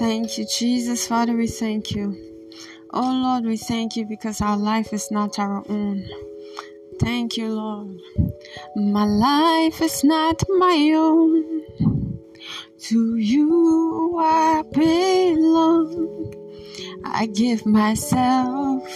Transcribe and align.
Thank 0.00 0.38
you, 0.38 0.46
Jesus. 0.46 1.06
Father, 1.06 1.36
we 1.36 1.46
thank 1.46 1.90
you. 1.90 2.16
Oh 2.90 3.12
Lord, 3.12 3.44
we 3.44 3.58
thank 3.58 3.96
you 3.96 4.06
because 4.06 4.40
our 4.40 4.56
life 4.56 4.94
is 4.94 5.10
not 5.10 5.38
our 5.38 5.62
own. 5.68 6.08
Thank 6.98 7.36
you, 7.36 7.52
Lord. 7.52 8.00
My 8.74 9.04
life 9.04 9.82
is 9.82 10.02
not 10.02 10.42
my 10.48 10.92
own. 10.96 11.66
To 12.78 13.16
you 13.16 14.16
I 14.18 14.62
belong. 14.72 16.34
I 17.04 17.26
give 17.26 17.66
myself, 17.66 18.88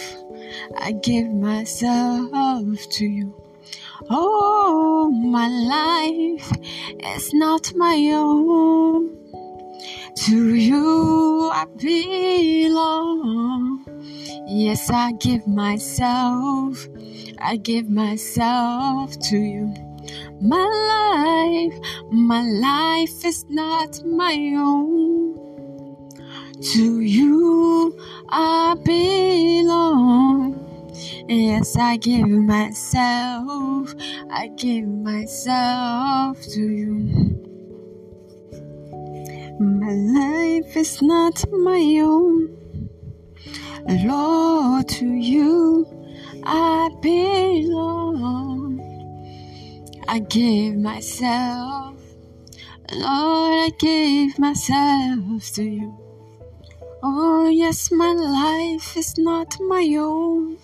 I 0.75 0.91
give 0.91 1.31
myself 1.31 2.89
to 2.93 3.05
you. 3.05 3.31
Oh, 4.09 5.11
my 5.11 5.47
life 5.47 6.51
is 7.15 7.31
not 7.31 7.75
my 7.75 8.09
own. 8.11 9.14
To 10.15 10.55
you 10.55 11.51
I 11.53 11.65
belong. 11.77 13.85
Yes, 14.47 14.89
I 14.89 15.11
give 15.11 15.45
myself, 15.45 16.87
I 17.39 17.57
give 17.57 17.89
myself 17.89 19.19
to 19.19 19.37
you. 19.37 19.73
My 20.41 20.65
life, 20.93 21.79
my 22.11 22.41
life 22.41 23.25
is 23.25 23.45
not 23.49 24.03
my 24.05 24.53
own. 24.57 25.35
To 26.73 27.01
you 27.01 27.95
I 28.29 28.75
belong. 28.83 30.61
Yes, 31.27 31.75
I 31.75 31.97
give 31.97 32.27
myself, 32.27 33.93
I 34.31 34.47
give 34.55 34.87
myself 34.87 36.41
to 36.41 36.61
you. 36.61 37.34
My 39.59 39.93
life 39.93 40.75
is 40.75 41.01
not 41.01 41.49
my 41.49 41.99
own. 42.01 42.89
Lord, 43.87 44.89
to 44.89 45.07
you 45.07 45.87
I 46.43 46.89
belong. 47.01 48.81
I 50.09 50.19
give 50.19 50.75
myself, 50.75 51.95
Lord, 52.91 53.53
I 53.65 53.71
give 53.79 54.37
myself 54.39 55.51
to 55.53 55.63
you. 55.63 55.97
Oh, 57.01 57.47
yes, 57.47 57.91
my 57.91 58.11
life 58.11 58.97
is 58.97 59.17
not 59.17 59.55
my 59.61 59.95
own. 59.97 60.57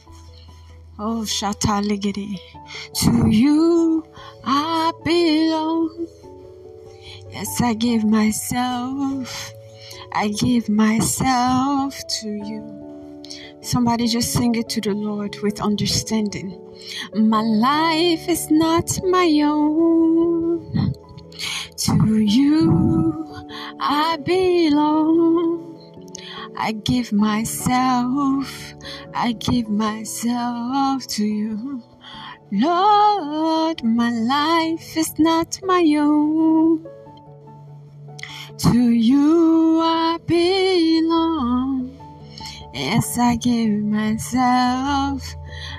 Oh, 1.00 1.24
Shataligiri, 1.24 2.38
to 2.96 3.30
you 3.30 4.04
I 4.44 4.92
belong. 5.06 6.08
Yes, 7.32 7.62
I 7.62 7.74
give 7.74 8.04
myself, 8.04 9.54
I 10.12 10.30
give 10.30 10.70
myself 10.70 12.06
to 12.20 12.30
you. 12.30 13.24
Somebody 13.62 14.08
just 14.08 14.34
sing 14.34 14.56
it 14.56 14.70
to 14.70 14.82
the 14.82 14.94
Lord 14.94 15.38
with 15.42 15.62
understanding. 15.62 16.60
My 17.14 17.42
life 17.42 18.28
is 18.28 18.52
not 18.52 19.00
my 19.04 19.28
own. 19.44 20.94
To 21.78 22.18
you 22.18 23.32
I 23.80 24.18
belong. 24.18 25.72
I 26.56 26.74
give 26.74 27.12
myself, 27.12 28.76
I 29.14 29.32
give 29.32 29.70
myself 29.70 31.08
to 31.08 31.26
you. 31.26 31.82
Lord, 32.52 33.84
my 33.84 34.12
life 34.12 34.98
is 34.98 35.18
not 35.18 35.60
my 35.64 35.84
own. 35.98 36.86
To 38.70 38.92
you 38.92 39.80
I 39.82 40.20
belong. 40.28 41.98
Yes, 42.74 43.18
I 43.18 43.36
give 43.36 43.84
myself, 43.84 45.36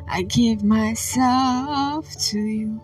I 0.08 0.22
give 0.22 0.64
myself 0.64 2.10
to 2.30 2.40
you. 2.40 2.80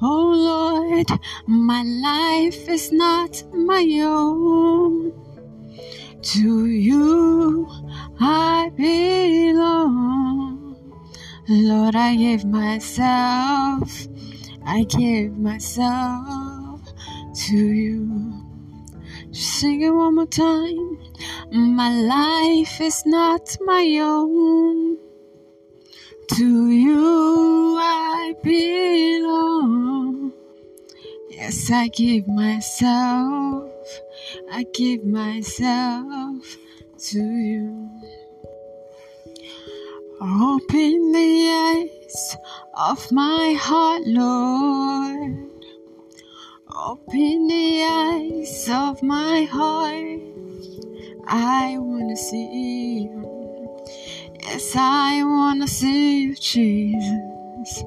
Oh 0.00 0.32
Lord, 0.34 1.20
my 1.46 1.82
life 1.82 2.66
is 2.66 2.92
not 2.92 3.42
my 3.52 3.86
own. 4.02 5.12
To 6.22 6.66
you 6.66 7.68
I 8.18 8.70
belong. 8.74 10.76
Lord, 11.46 11.94
I 11.94 12.16
give 12.16 12.46
myself, 12.46 14.08
I 14.64 14.84
give 14.84 15.36
myself 15.36 16.80
to 17.48 17.56
you. 17.56 18.43
Sing 19.34 19.80
it 19.80 19.90
one 19.90 20.14
more 20.14 20.26
time. 20.26 20.98
My 21.50 21.90
life 21.90 22.80
is 22.80 23.04
not 23.04 23.56
my 23.62 23.98
own. 24.00 24.96
To 26.36 26.70
you 26.70 27.76
I 27.76 28.34
belong. 28.44 30.32
Yes, 31.30 31.68
I 31.68 31.88
give 31.88 32.28
myself. 32.28 33.72
I 34.52 34.64
give 34.72 35.04
myself 35.04 36.56
to 37.10 37.18
you. 37.18 37.90
Open 40.20 41.12
the 41.12 41.50
eyes 41.50 42.36
of 42.76 43.10
my 43.10 43.52
heart, 43.58 44.02
Lord. 44.06 45.53
Open 46.76 47.46
the 47.46 47.84
eyes 47.88 48.68
of 48.68 49.00
my 49.00 49.44
heart. 49.44 50.20
I 51.24 51.78
wanna 51.78 52.16
see 52.16 53.04
you. 53.04 53.80
Yes, 54.42 54.74
I 54.74 55.22
wanna 55.22 55.68
see 55.68 56.22
you, 56.22 56.34
Jesus. 56.34 57.84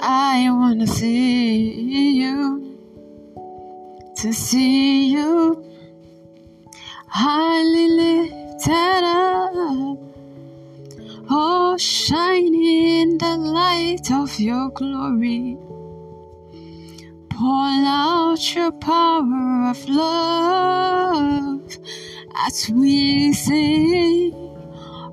I 0.00 0.48
wanna 0.50 0.86
see 0.86 2.12
you. 2.12 2.78
To 4.16 4.32
see 4.32 5.08
you 5.12 5.62
highly 7.06 7.88
lifted 7.88 9.04
up. 9.04 9.98
Oh, 11.28 11.76
shining 11.78 12.54
in 13.02 13.18
the 13.18 13.36
light 13.36 14.10
of 14.10 14.40
your 14.40 14.70
glory. 14.70 15.58
Pour 17.36 17.46
out 17.50 18.54
your 18.54 18.70
power 18.72 19.68
of 19.70 19.88
love 19.88 21.78
as 22.46 22.70
we 22.70 23.32
sing, 23.32 24.32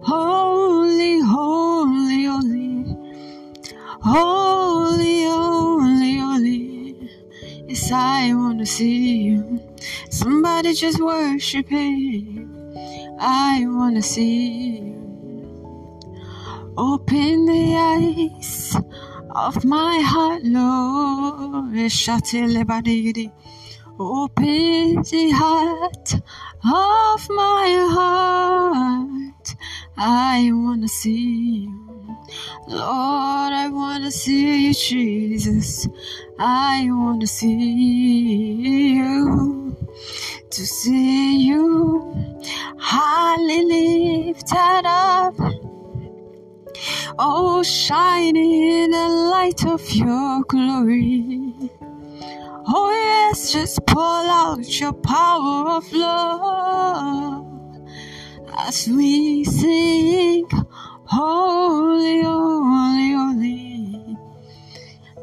Holy, 0.03 1.19
holy, 1.21 2.25
holy, 2.25 2.97
holy, 4.01 5.23
holy, 5.25 6.17
holy. 6.19 7.09
Yes, 7.67 7.91
I 7.91 8.33
want 8.35 8.59
to 8.59 8.67
see 8.67 9.17
you. 9.23 9.59
Somebody 10.11 10.73
just 10.75 11.01
worship 11.01 11.69
Him. 11.69 12.75
I 13.19 13.65
want 13.67 13.95
to 13.95 14.03
see 14.03 14.77
you. 14.79 15.17
Open 16.77 17.45
the 17.45 17.75
eyes 17.77 18.75
of 19.35 19.63
my 19.63 19.99
heart, 20.01 20.43
Lord. 20.43 21.71
Open 23.99 24.95
the 25.03 25.31
heart 25.33 26.13
of 26.63 27.29
my 27.29 27.87
heart. 27.91 29.55
I 29.97 30.49
wanna 30.53 30.87
see 30.87 31.67
you. 31.67 32.17
Lord, 32.67 33.53
I 33.53 33.69
wanna 33.69 34.11
see 34.11 34.67
you, 34.67 34.73
Jesus. 34.73 35.87
I 36.39 36.87
wanna 36.89 37.27
see 37.27 38.95
you. 38.95 39.77
To 40.49 40.65
see 40.65 41.37
you 41.37 42.13
highly 42.77 43.63
lifted 43.63 44.85
up 44.85 45.70
Oh, 47.19 47.63
shining 47.63 48.51
in 48.51 48.91
the 48.91 49.07
light 49.31 49.65
of 49.65 49.81
your 49.91 50.43
glory. 50.43 51.53
Oh, 52.67 52.91
yes, 52.91 53.51
just 53.51 53.85
pour 53.85 54.01
out 54.01 54.79
your 54.79 54.93
power 54.93 55.69
of 55.71 55.91
love 55.91 57.45
as 58.57 58.87
we 58.87 59.43
sing, 59.43 60.47
Holy, 61.05 62.21
Holy, 62.21 63.11
Holy. 63.11 64.17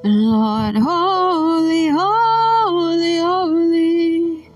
Lord, 0.05 0.77
Holy, 0.77 1.89
Holy, 1.89 3.19
Holy, 3.19 4.51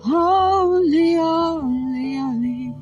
Holy, 0.00 1.14
Holy, 1.14 2.16
Holy. 2.16 2.74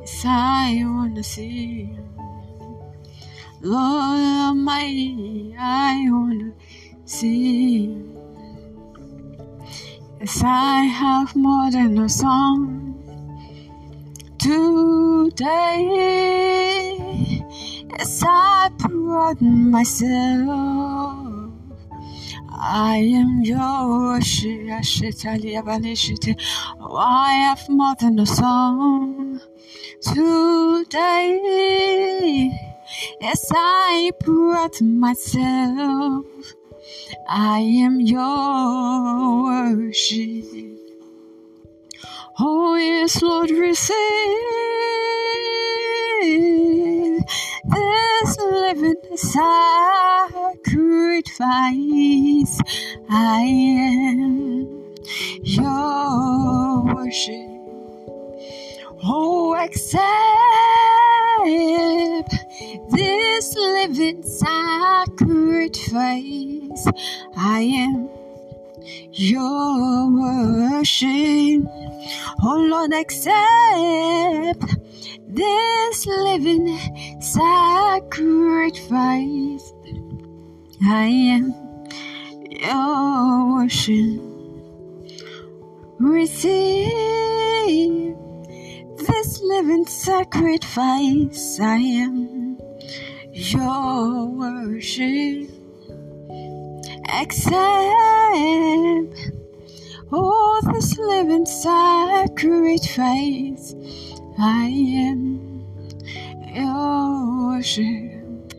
Yes, 0.00 0.24
I 0.24 0.82
want 0.84 1.16
to 1.16 1.22
see 1.22 1.90
you. 1.96 2.03
Lord 3.64 4.20
Almighty, 4.20 5.56
I 5.58 6.06
want 6.10 6.38
to 6.38 6.52
see. 7.06 7.96
Yes, 10.20 10.42
I 10.44 10.82
have 10.82 11.34
more 11.34 11.70
than 11.70 11.98
a 11.98 12.08
song. 12.10 12.94
today. 14.38 15.40
Yes, 17.88 18.22
I 18.26 18.68
brought 18.76 19.40
myself. 19.40 21.24
I 22.50 22.96
am 22.98 23.40
yours. 23.42 24.44
Oh, 26.80 26.96
I 26.96 27.32
have 27.48 27.66
more 27.70 27.94
than 27.98 28.18
a 28.18 28.26
song 28.26 29.40
today. 30.02 31.14
Yes, 33.20 33.50
I 33.54 34.10
brought 34.20 34.80
myself. 34.80 36.26
I 37.28 37.60
am 37.60 38.00
your 38.00 39.42
worship. 39.42 40.44
Oh, 42.38 42.76
yes, 42.76 43.22
Lord, 43.22 43.50
receive 43.50 43.94
this 47.64 48.38
living 48.38 48.96
sacrifice. 49.16 49.44
I 53.08 53.40
am 53.42 54.94
your 55.42 56.82
worship. 56.82 57.54
Oh, 59.06 59.54
accept 59.54 60.02
this 62.90 63.54
living 63.54 64.22
sacrifice. 64.22 65.12
I 67.36 67.60
am 67.60 68.08
your 69.12 70.10
worship. 70.10 71.64
Oh 72.42 72.66
Lord, 72.70 72.92
accept 72.94 74.76
this 75.28 76.06
living 76.06 76.78
sacrifice. 77.20 78.04
I 80.82 81.06
am 81.06 81.54
your 82.50 83.52
worship. 83.54 84.20
Receive 85.98 86.94
this 89.06 89.40
living 89.40 89.86
sacrifice. 89.86 91.60
I 91.60 91.76
am 91.76 92.58
your 93.32 94.26
worship. 94.26 95.50
Accept 97.08 97.54
all 100.12 100.60
oh, 100.60 100.60
this 100.72 100.96
living 100.98 101.46
sacrifice. 101.46 102.94
I 104.38 104.66
am 105.08 105.64
your 106.54 107.48
worship. 107.48 108.54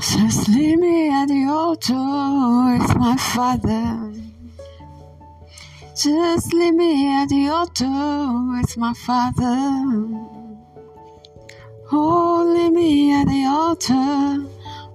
Just 0.00 0.48
leave 0.48 0.78
me 0.78 1.10
at 1.10 1.26
the 1.26 1.46
altar 1.48 1.94
with 1.94 2.96
my 2.96 3.16
Father. 3.16 4.11
Just 6.02 6.52
leave 6.52 6.74
me 6.74 7.06
at 7.14 7.28
the 7.28 7.46
altar 7.46 7.86
with 7.86 8.76
my 8.76 8.92
Father. 8.92 10.08
Oh, 11.92 12.52
leave 12.56 12.72
me 12.72 13.12
at 13.12 13.28
the 13.28 13.44
altar 13.46 14.44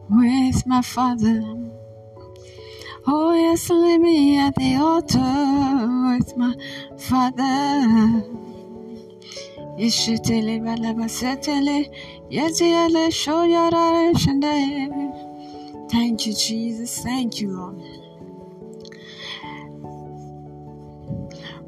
with 0.10 0.68
my 0.68 0.82
Father. 0.82 1.42
Oh, 3.08 3.34
yes, 3.34 3.70
leave 3.70 4.02
me 4.02 4.38
at 4.38 4.54
the 4.56 4.76
altar 4.76 5.22
with 6.10 6.36
my 6.36 6.54
Father. 6.98 8.26
Yeshitele 9.80 10.60
balabasetele, 10.60 11.90
yetiele 12.30 13.10
shoyara 13.12 14.14
shende. 14.14 15.90
Thank 15.90 16.28
you, 16.28 16.34
Jesus. 16.34 17.02
Thank 17.02 17.40
you, 17.40 17.52
Lord. 17.52 18.07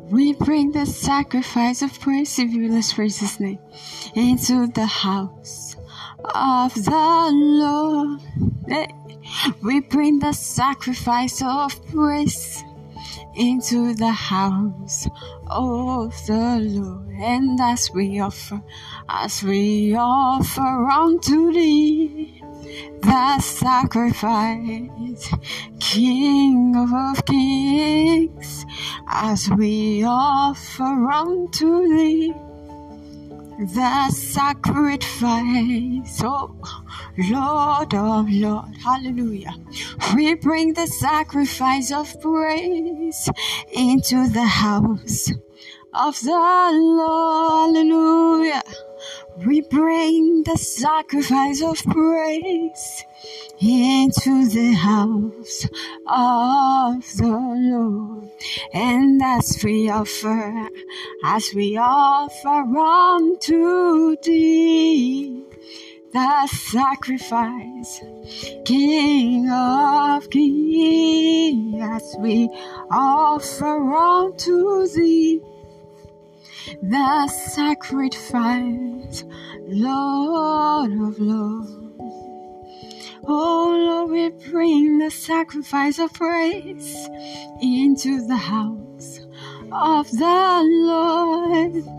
We 0.09 0.33
bring 0.33 0.71
the 0.71 0.87
sacrifice 0.87 1.83
of 1.83 1.99
praise, 1.99 2.39
you 2.39 2.71
let's 2.71 2.93
praise 2.93 3.39
name, 3.39 3.59
into 4.15 4.65
the 4.65 4.87
house 4.87 5.75
of 6.33 6.73
the 6.73 7.29
Lord. 7.31 8.19
We 9.61 9.81
bring 9.81 10.17
the 10.17 10.33
sacrifice 10.33 11.43
of 11.43 11.85
praise 11.87 12.63
into 13.35 13.93
the 13.93 14.11
house 14.11 15.07
of 15.45 16.13
the 16.25 16.57
Lord, 16.59 17.09
and 17.19 17.59
as 17.61 17.91
we 17.93 18.19
offer, 18.19 18.63
as 19.07 19.43
we 19.43 19.95
offer 19.95 20.89
unto 20.89 21.53
thee 21.53 22.38
the 23.01 23.39
sacrifice, 23.39 25.33
King 25.79 26.75
of 26.75 27.25
kings, 27.25 28.65
as 29.07 29.49
we 29.57 30.03
offer 30.03 31.09
unto 31.11 31.87
thee 31.87 32.33
the 33.59 34.09
sacrifice, 34.11 35.11
oh 36.23 36.55
Lord 37.17 37.93
of 37.93 38.29
Lord, 38.29 38.77
hallelujah. 38.81 39.53
We 40.15 40.35
bring 40.35 40.73
the 40.73 40.87
sacrifice 40.87 41.91
of 41.91 42.21
praise 42.21 43.29
into 43.73 44.29
the 44.29 44.45
house 44.45 45.29
of 45.93 46.19
the 46.21 46.71
Lord, 46.71 47.75
hallelujah. 47.75 48.63
We 49.45 49.61
bring 49.61 50.43
the 50.43 50.57
sacrifice 50.57 51.61
of 51.61 51.77
praise 51.85 53.05
into 53.61 54.49
the 54.49 54.73
house 54.73 55.65
of 56.07 57.03
the 57.15 57.27
Lord. 57.27 58.31
And 58.73 59.21
as 59.23 59.61
we 59.63 59.89
offer, 59.89 60.69
as 61.23 61.53
we 61.53 61.77
offer 61.77 62.77
unto 62.77 64.17
thee 64.21 65.45
the 66.11 66.47
sacrifice, 66.47 68.01
King 68.65 69.49
of 69.49 70.29
kings, 70.29 71.81
as 71.81 72.15
we 72.19 72.49
offer 72.91 73.93
unto 73.93 74.87
thee 74.87 75.41
the 76.81 77.27
sacrifice, 77.27 79.23
Lord 79.67 80.91
of 80.91 81.19
love. 81.19 81.79
Oh 83.25 83.75
Lord, 83.77 84.11
we 84.11 84.29
bring 84.49 84.99
the 84.99 85.11
sacrifice 85.11 85.99
of 85.99 86.13
praise 86.13 87.09
into 87.61 88.25
the 88.25 88.37
house 88.37 89.19
of 89.71 90.09
the 90.11 90.63
Lord. 90.65 91.98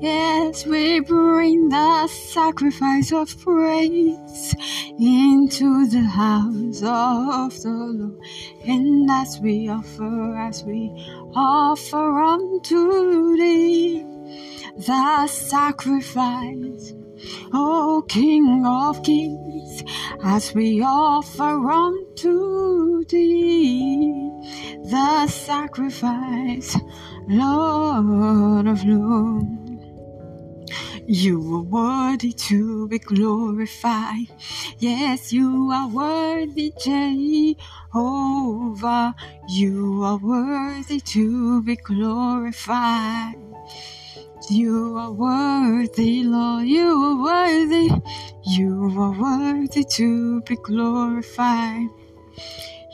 Yes, 0.00 0.64
we 0.64 1.00
bring 1.00 1.70
the 1.70 2.06
sacrifice 2.06 3.12
of 3.12 3.36
praise 3.40 4.54
into 4.96 5.88
the 5.88 6.02
house 6.02 6.82
of 6.84 7.60
the 7.60 7.68
Lord. 7.68 8.20
And 8.64 9.10
as 9.10 9.40
we 9.40 9.68
offer, 9.68 10.36
as 10.38 10.62
we 10.62 10.92
offer 11.34 12.20
unto 12.20 13.36
thee 13.36 14.04
the 14.76 15.26
sacrifice, 15.26 16.94
O 17.52 18.04
King 18.06 18.64
of 18.64 19.02
kings, 19.02 19.82
as 20.22 20.54
we 20.54 20.80
offer 20.80 21.70
unto 21.72 23.04
thee 23.06 24.30
the 24.84 25.26
sacrifice, 25.26 26.76
Lord 27.26 28.68
of 28.68 28.84
lords. 28.84 29.57
You 31.10 31.40
are 31.54 31.62
worthy 31.62 32.34
to 32.34 32.86
be 32.86 32.98
glorified. 32.98 34.26
Yes, 34.78 35.32
you 35.32 35.70
are 35.72 35.88
worthy, 35.88 36.74
Jehovah. 36.84 37.56
You 39.48 40.02
are 40.04 40.18
worthy 40.18 41.00
to 41.00 41.62
be 41.62 41.76
glorified. 41.76 43.36
You 44.50 44.98
are 44.98 45.10
worthy, 45.10 46.24
Lord. 46.24 46.66
You 46.66 46.92
are 47.02 47.16
worthy. 47.22 47.90
You 48.44 48.92
are 49.00 49.18
worthy 49.18 49.84
to 49.84 50.42
be 50.42 50.56
glorified. 50.56 51.88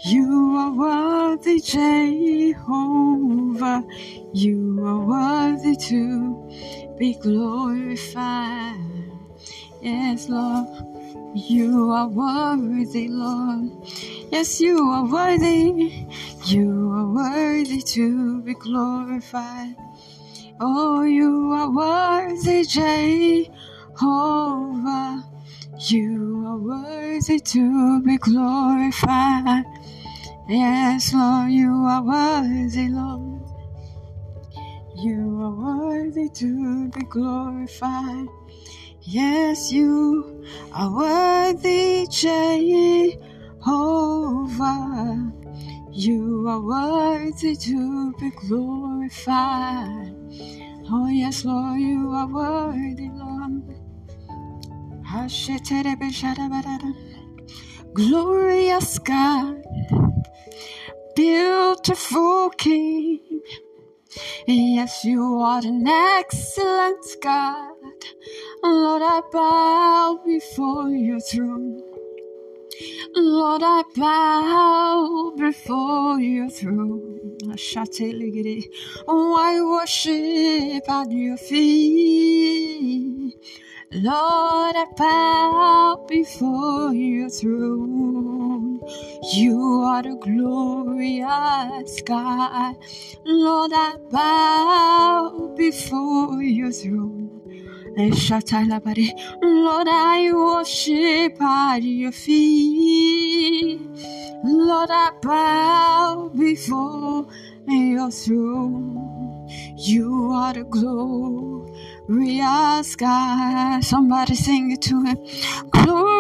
You 0.07 0.57
are 0.57 0.71
worthy, 0.71 1.59
Jehovah. 1.61 2.65
You 4.33 4.85
are 4.85 5.01
worthy 5.01 5.75
to 5.89 6.45
be 6.99 7.15
glorified. 7.15 8.79
Yes, 9.83 10.29
Lord, 10.29 10.69
you 11.35 11.91
are 11.91 12.09
worthy, 12.09 13.09
Lord. 13.09 13.71
Yes, 14.31 14.61
you 14.61 14.79
are 14.91 15.05
worthy. 15.05 16.07
You 16.47 16.93
are 16.93 17.07
worthy 17.07 17.81
to 17.83 18.43
be 18.43 18.55
glorified. 18.55 19.77
Oh, 20.61 21.03
you 21.03 21.53
are 21.53 21.71
worthy, 21.71 22.65
Jehovah. 22.65 23.55
You 25.89 26.45
are 26.47 26.59
worthy 26.59 27.41
to 27.41 28.01
be 28.03 28.17
glorified. 28.19 29.65
Yes, 30.49 31.13
Lord, 31.13 31.51
you 31.51 31.71
are 31.71 32.03
worthy, 32.03 32.89
Lord. 32.89 33.44
You 35.05 35.39
are 35.43 35.53
worthy 35.53 36.31
to 36.31 36.89
be 36.89 37.03
glorified. 37.03 38.27
Yes, 39.03 39.71
you 39.71 40.43
are 40.73 40.91
worthy, 40.97 42.07
Jehovah. 42.09 43.21
You 45.93 46.49
are 46.49 46.59
worthy 46.59 47.55
to 47.55 48.15
be 48.15 48.31
glorified. 48.31 50.15
Oh, 50.91 51.09
yes, 51.09 51.45
Lord, 51.45 51.81
you 51.81 52.11
are 52.13 52.27
worthy, 52.27 53.11
Lord. 53.13 53.77
Glorious 57.93 58.99
God, 59.01 59.63
beautiful 61.15 62.49
King. 62.57 63.34
Yes, 64.47 65.05
you 65.05 65.39
are 65.41 65.61
an 65.65 65.87
excellent 65.89 67.05
God. 67.21 67.77
Lord, 68.63 69.03
I 69.03 69.23
bow 69.33 70.21
before 70.25 70.91
your 70.91 71.21
throne. 71.21 71.83
Lord, 73.17 73.63
I 73.65 73.83
bow 73.97 75.33
before 75.37 76.21
your 76.21 76.51
throne. 76.51 77.39
Oh, 79.09 79.37
I 79.39 79.61
worship 79.63 80.89
at 80.89 81.11
your 81.13 81.37
feet. 81.37 83.35
Lord, 83.93 84.77
I 84.77 84.87
bow 84.97 86.07
before 86.09 86.95
your 86.95 87.31
throne. 87.31 88.14
You 89.33 89.83
are 89.85 90.03
the 90.03 90.17
glorious 90.17 92.03
God. 92.03 92.77
Lord, 93.25 93.73
I 93.75 93.97
bow 94.11 95.55
before 95.57 96.43
your 96.43 96.73
throne. 96.73 97.31
Lord, 99.43 99.89
I 99.89 100.31
worship 100.33 101.41
at 101.41 101.83
your 101.83 102.13
feet. 102.13 103.81
Lord, 104.45 104.91
I 104.91 105.11
bow 105.23 106.31
before 106.37 107.27
your 107.67 108.11
throne. 108.11 109.49
You 109.77 110.33
are 110.33 110.53
the 110.53 110.65
glorious 110.65 111.77
God. 112.97 113.85
Somebody 113.85 114.35
sing 114.35 114.73
it 114.73 114.83
to 114.83 115.03
him. 115.05 115.19
God, 115.71 116.14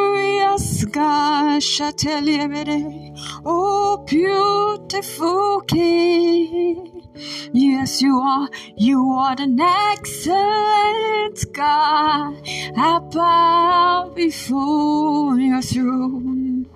Oh, 3.47 4.05
beautiful 4.07 5.61
King. 5.63 7.03
Yes, 7.53 8.03
you 8.03 8.19
are. 8.19 8.49
You 8.77 9.11
are 9.13 9.37
the 9.37 9.47
excellent 9.93 11.45
God. 11.53 12.43
I 12.77 12.99
bow 13.13 14.13
before 14.15 15.39
your 15.39 15.63
throne. 15.63 16.67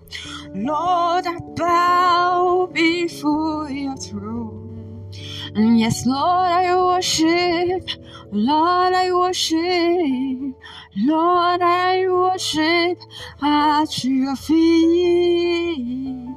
Lord, 0.55 1.27
I 1.27 1.39
bow 1.57 2.69
before 2.73 3.71
your 3.71 3.97
throne. 3.97 5.11
Yes, 5.55 6.07
Lord, 6.07 6.51
I 6.51 6.75
worship. 6.75 7.89
Lord, 8.31 8.95
I 8.95 9.13
worship. 9.13 10.55
Lord, 11.01 11.63
I 11.63 12.09
worship 12.09 12.99
at 13.41 14.05
your 14.05 14.35
feet. 14.35 16.29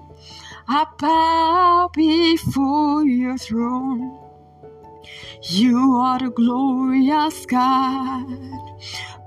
I 0.68 0.86
bow 1.00 1.89
before 1.94 3.03
your 3.03 3.39
throne. 3.39 4.21
You 5.44 5.96
are 5.96 6.20
the 6.20 6.30
glorious 6.30 7.48
God, 7.48 8.28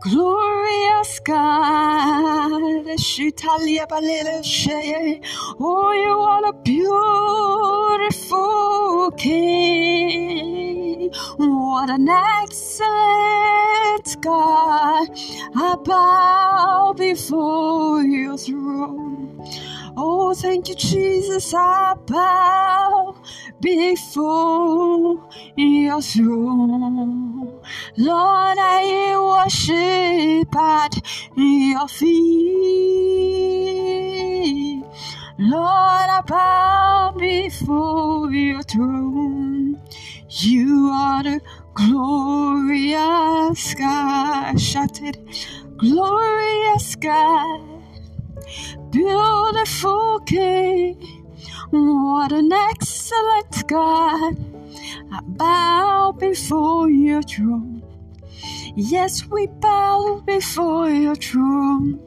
glorious 0.00 1.20
God. 1.20 2.86
Oh, 5.60 5.92
you 5.92 6.18
are 6.20 6.46
a 6.46 6.52
beautiful 6.62 8.30
King. 9.18 11.10
What 11.36 11.90
an 11.90 12.08
excellent 12.08 12.86
God. 14.22 15.08
I 15.56 15.74
bow 15.84 16.94
before 16.96 18.04
your 18.04 18.38
throne. 18.38 19.44
Oh, 19.96 20.34
thank 20.34 20.68
you, 20.68 20.74
Jesus. 20.74 21.54
I 21.54 21.94
bow 22.06 23.14
before 23.60 25.28
your 25.56 26.02
throne. 26.02 27.60
Lord, 27.96 28.58
I 28.58 29.16
worship 29.16 30.52
at 30.56 31.00
your 31.36 31.86
feet. 31.86 32.24
Lord, 35.38 36.10
I 36.10 36.22
bow 36.26 37.14
before 37.16 38.32
your 38.32 38.64
throne. 38.64 39.80
You 40.28 40.90
are 40.92 41.22
the 41.22 41.40
glorious 41.74 43.74
God. 43.74 44.60
Shout 44.60 45.00
it. 45.02 45.18
Glorious 45.76 46.96
God 46.96 47.74
beautiful 48.94 50.20
King. 50.20 50.94
What 51.70 52.30
an 52.30 52.52
excellent 52.52 53.66
God. 53.66 54.36
I 55.10 55.20
bow 55.22 56.12
before 56.12 56.88
your 56.88 57.22
throne. 57.22 57.82
Yes, 58.76 59.26
we 59.28 59.48
bow 59.48 60.22
before 60.24 60.88
your 60.88 61.16
throne. 61.16 61.98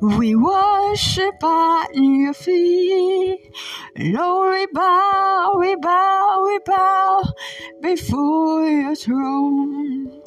We 0.00 0.34
worship 0.34 1.44
at 1.44 1.88
your 1.94 2.32
feet. 2.32 3.50
Lord, 3.98 4.52
we 4.52 4.66
bow, 4.72 5.56
we 5.58 5.76
bow, 5.76 6.42
we 6.46 6.58
bow 6.64 7.22
before 7.82 8.66
your 8.66 8.94
throne. 8.96 10.22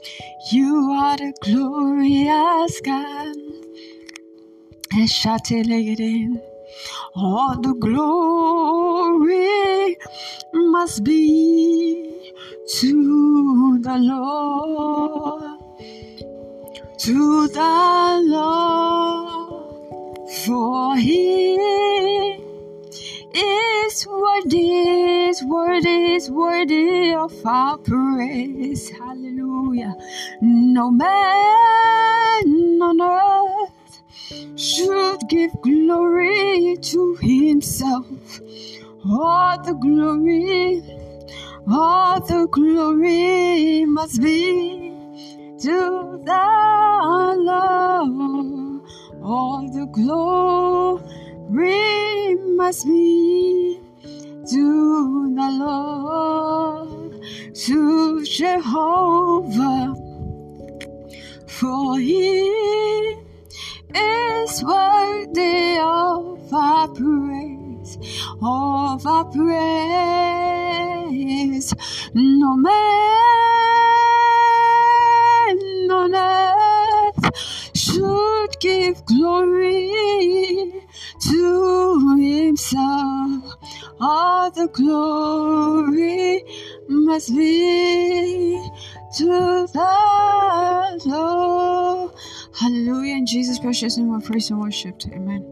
You 0.51 0.91
are 0.91 1.18
the 1.18 1.34
glorious 1.41 2.82
God. 2.82 3.49
All 7.15 7.60
the 7.62 7.74
glory 7.74 9.98
must 10.53 11.03
be 11.03 12.34
to 12.79 13.79
the 13.81 13.98
Lord, 13.98 15.43
to 17.00 17.48
the 17.50 18.22
Lord, 18.24 20.29
for 20.46 20.96
He 20.98 21.55
is 23.34 24.08
worthy, 24.08 25.29
is 25.29 25.43
worthy, 25.43 26.15
is 26.15 26.31
worthy 26.31 27.13
of 27.13 27.34
our 27.46 27.77
praise. 27.77 28.89
Hallelujah. 28.89 29.96
No 30.41 30.89
man 30.89 32.79
on 32.81 33.01
earth 33.01 33.28
should 34.86 35.19
give 35.29 35.51
glory 35.63 36.77
to 36.81 37.15
himself. 37.21 38.07
All 39.05 39.62
the 39.63 39.74
glory, 39.75 40.83
all 41.69 42.21
the 42.21 42.48
glory 42.51 43.86
must 43.86 44.21
be 44.21 44.93
to 45.62 46.21
the 46.25 46.45
Lord. 47.38 48.81
All 49.24 49.69
the 49.74 49.86
glory 49.88 51.05
must 52.57 52.86
be 52.88 53.81
to 54.51 55.33
the 55.36 55.50
Lord, 55.51 57.13
to 57.55 58.24
Jehovah, 58.25 59.95
for 61.48 62.00
he 62.00 63.17
is 63.96 64.63
worthy 64.63 65.77
of 65.79 66.53
our 66.53 66.88
praise, 66.89 67.98
of 68.41 69.05
our 69.05 69.25
praise. 69.25 70.53
No 72.13 72.55
man 72.58 72.72
on 75.91 76.13
earth 76.15 77.31
should 77.75 78.60
give 78.60 79.05
glory 79.05 80.84
to 81.22 82.17
himself. 82.19 83.55
All 84.00 84.51
the 84.51 84.67
glory 84.67 86.43
must 86.88 87.36
be 87.36 88.69
to 89.17 89.67
the 89.74 91.00
Lord. 91.05 92.12
Hallelujah. 92.60 93.16
In 93.16 93.25
Jesus' 93.25 93.58
precious 93.58 93.98
name, 93.98 94.13
we 94.13 94.20
praise 94.20 94.50
and 94.50 94.60
worship. 94.60 95.01
Amen. 95.13 95.46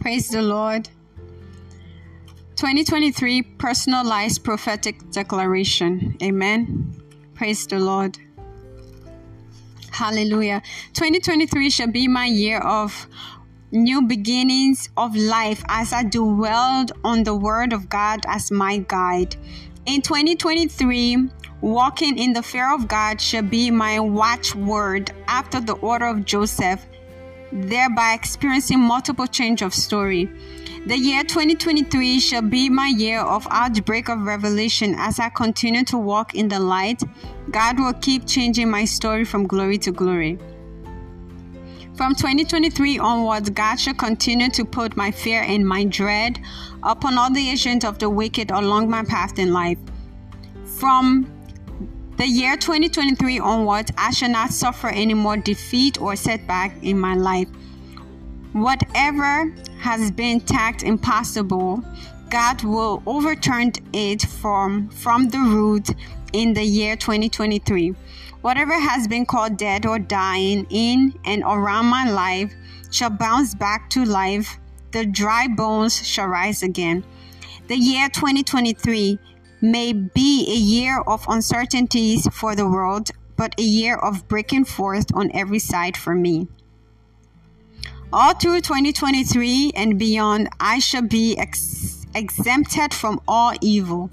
Praise 0.00 0.28
the 0.28 0.42
Lord. 0.42 0.90
2023 2.56 3.40
Personalized 3.56 4.44
Prophetic 4.44 5.10
Declaration. 5.10 6.18
Amen. 6.22 6.94
Praise 7.34 7.66
the 7.66 7.78
Lord. 7.78 8.18
Hallelujah. 9.92 10.60
2023 10.92 11.70
shall 11.70 11.86
be 11.86 12.06
my 12.06 12.26
year 12.26 12.58
of 12.58 13.06
new 13.72 14.02
beginnings 14.02 14.88
of 14.96 15.14
life 15.14 15.62
as 15.68 15.92
I 15.92 16.02
dwelled 16.02 16.92
on 17.04 17.22
the 17.22 17.34
Word 17.34 17.72
of 17.72 17.88
God 17.88 18.20
as 18.26 18.50
my 18.50 18.78
guide. 18.78 19.36
In 19.86 20.02
2023, 20.02 21.28
walking 21.60 22.18
in 22.18 22.32
the 22.32 22.42
fear 22.42 22.72
of 22.74 22.88
God 22.88 23.20
shall 23.20 23.42
be 23.42 23.70
my 23.70 24.00
watchword 24.00 25.12
after 25.28 25.60
the 25.60 25.74
order 25.74 26.06
of 26.06 26.24
Joseph, 26.24 26.84
thereby 27.52 28.14
experiencing 28.14 28.80
multiple 28.80 29.26
change 29.26 29.62
of 29.62 29.72
story. 29.72 30.28
The 30.86 30.96
year 30.96 31.22
2023 31.22 32.20
shall 32.20 32.42
be 32.42 32.68
my 32.70 32.88
year 32.88 33.20
of 33.20 33.46
outbreak 33.50 34.08
of 34.08 34.22
revelation 34.22 34.94
as 34.96 35.20
I 35.20 35.28
continue 35.28 35.84
to 35.84 35.98
walk 35.98 36.34
in 36.34 36.48
the 36.48 36.58
light. 36.58 37.02
God 37.50 37.78
will 37.78 37.92
keep 37.92 38.26
changing 38.26 38.70
my 38.70 38.84
story 38.84 39.24
from 39.24 39.46
glory 39.46 39.78
to 39.78 39.92
glory. 39.92 40.38
From 41.94 42.14
2023 42.14 42.98
onwards, 42.98 43.50
God 43.50 43.76
shall 43.76 43.94
continue 43.94 44.48
to 44.50 44.64
put 44.64 44.96
my 44.96 45.10
fear 45.10 45.42
and 45.42 45.66
my 45.66 45.84
dread 45.84 46.40
upon 46.82 47.18
all 47.18 47.30
the 47.30 47.50
agents 47.50 47.84
of 47.84 47.98
the 47.98 48.08
wicked 48.08 48.50
along 48.50 48.88
my 48.88 49.04
path 49.04 49.38
in 49.38 49.52
life. 49.52 49.78
From 50.78 51.30
the 52.16 52.26
year 52.26 52.56
2023 52.56 53.38
onwards, 53.40 53.92
I 53.98 54.12
shall 54.12 54.30
not 54.30 54.50
suffer 54.50 54.88
any 54.88 55.14
more 55.14 55.36
defeat 55.36 56.00
or 56.00 56.16
setback 56.16 56.82
in 56.82 56.98
my 56.98 57.14
life. 57.14 57.48
Whatever 58.52 59.54
has 59.78 60.10
been 60.10 60.40
tagged 60.40 60.82
impossible, 60.82 61.84
God 62.30 62.62
will 62.62 63.02
overturn 63.06 63.72
it 63.92 64.22
from, 64.22 64.88
from 64.90 65.28
the 65.28 65.38
root 65.38 65.90
in 66.32 66.54
the 66.54 66.62
year 66.62 66.96
2023. 66.96 67.94
Whatever 68.42 68.78
has 68.78 69.06
been 69.06 69.26
called 69.26 69.58
dead 69.58 69.84
or 69.84 69.98
dying 69.98 70.66
in 70.70 71.18
and 71.24 71.42
around 71.42 71.86
my 71.86 72.10
life 72.10 72.54
shall 72.90 73.10
bounce 73.10 73.54
back 73.54 73.90
to 73.90 74.04
life. 74.04 74.58
The 74.92 75.04
dry 75.04 75.46
bones 75.46 76.06
shall 76.06 76.26
rise 76.26 76.62
again. 76.62 77.04
The 77.68 77.76
year 77.76 78.08
2023 78.08 79.18
may 79.60 79.92
be 79.92 80.46
a 80.50 80.56
year 80.56 81.00
of 81.00 81.24
uncertainties 81.28 82.26
for 82.32 82.56
the 82.56 82.66
world, 82.66 83.10
but 83.36 83.54
a 83.58 83.62
year 83.62 83.96
of 83.96 84.26
breaking 84.26 84.64
forth 84.64 85.14
on 85.14 85.30
every 85.34 85.58
side 85.58 85.96
for 85.96 86.14
me. 86.14 86.48
All 88.12 88.34
through 88.34 88.62
2023 88.62 89.72
and 89.76 89.98
beyond, 89.98 90.48
I 90.58 90.80
shall 90.80 91.02
be 91.02 91.38
ex- 91.38 92.04
exempted 92.14 92.92
from 92.92 93.20
all 93.28 93.52
evil. 93.60 94.10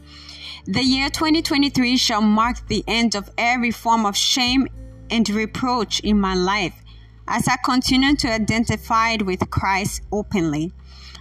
The 0.69 0.83
year 0.83 1.09
2023 1.09 1.95
shall 1.95 2.21
mark 2.21 2.67
the 2.67 2.83
end 2.87 3.15
of 3.15 3.29
every 3.37 3.71
form 3.71 4.05
of 4.05 4.17
shame 4.17 4.67
and 5.09 5.29
reproach 5.29 6.01
in 6.01 6.19
my 6.19 6.35
life 6.35 6.83
as 7.25 7.47
I 7.47 7.55
continue 7.63 8.17
to 8.17 8.29
identify 8.29 9.15
with 9.15 9.49
Christ 9.49 10.01
openly. 10.11 10.73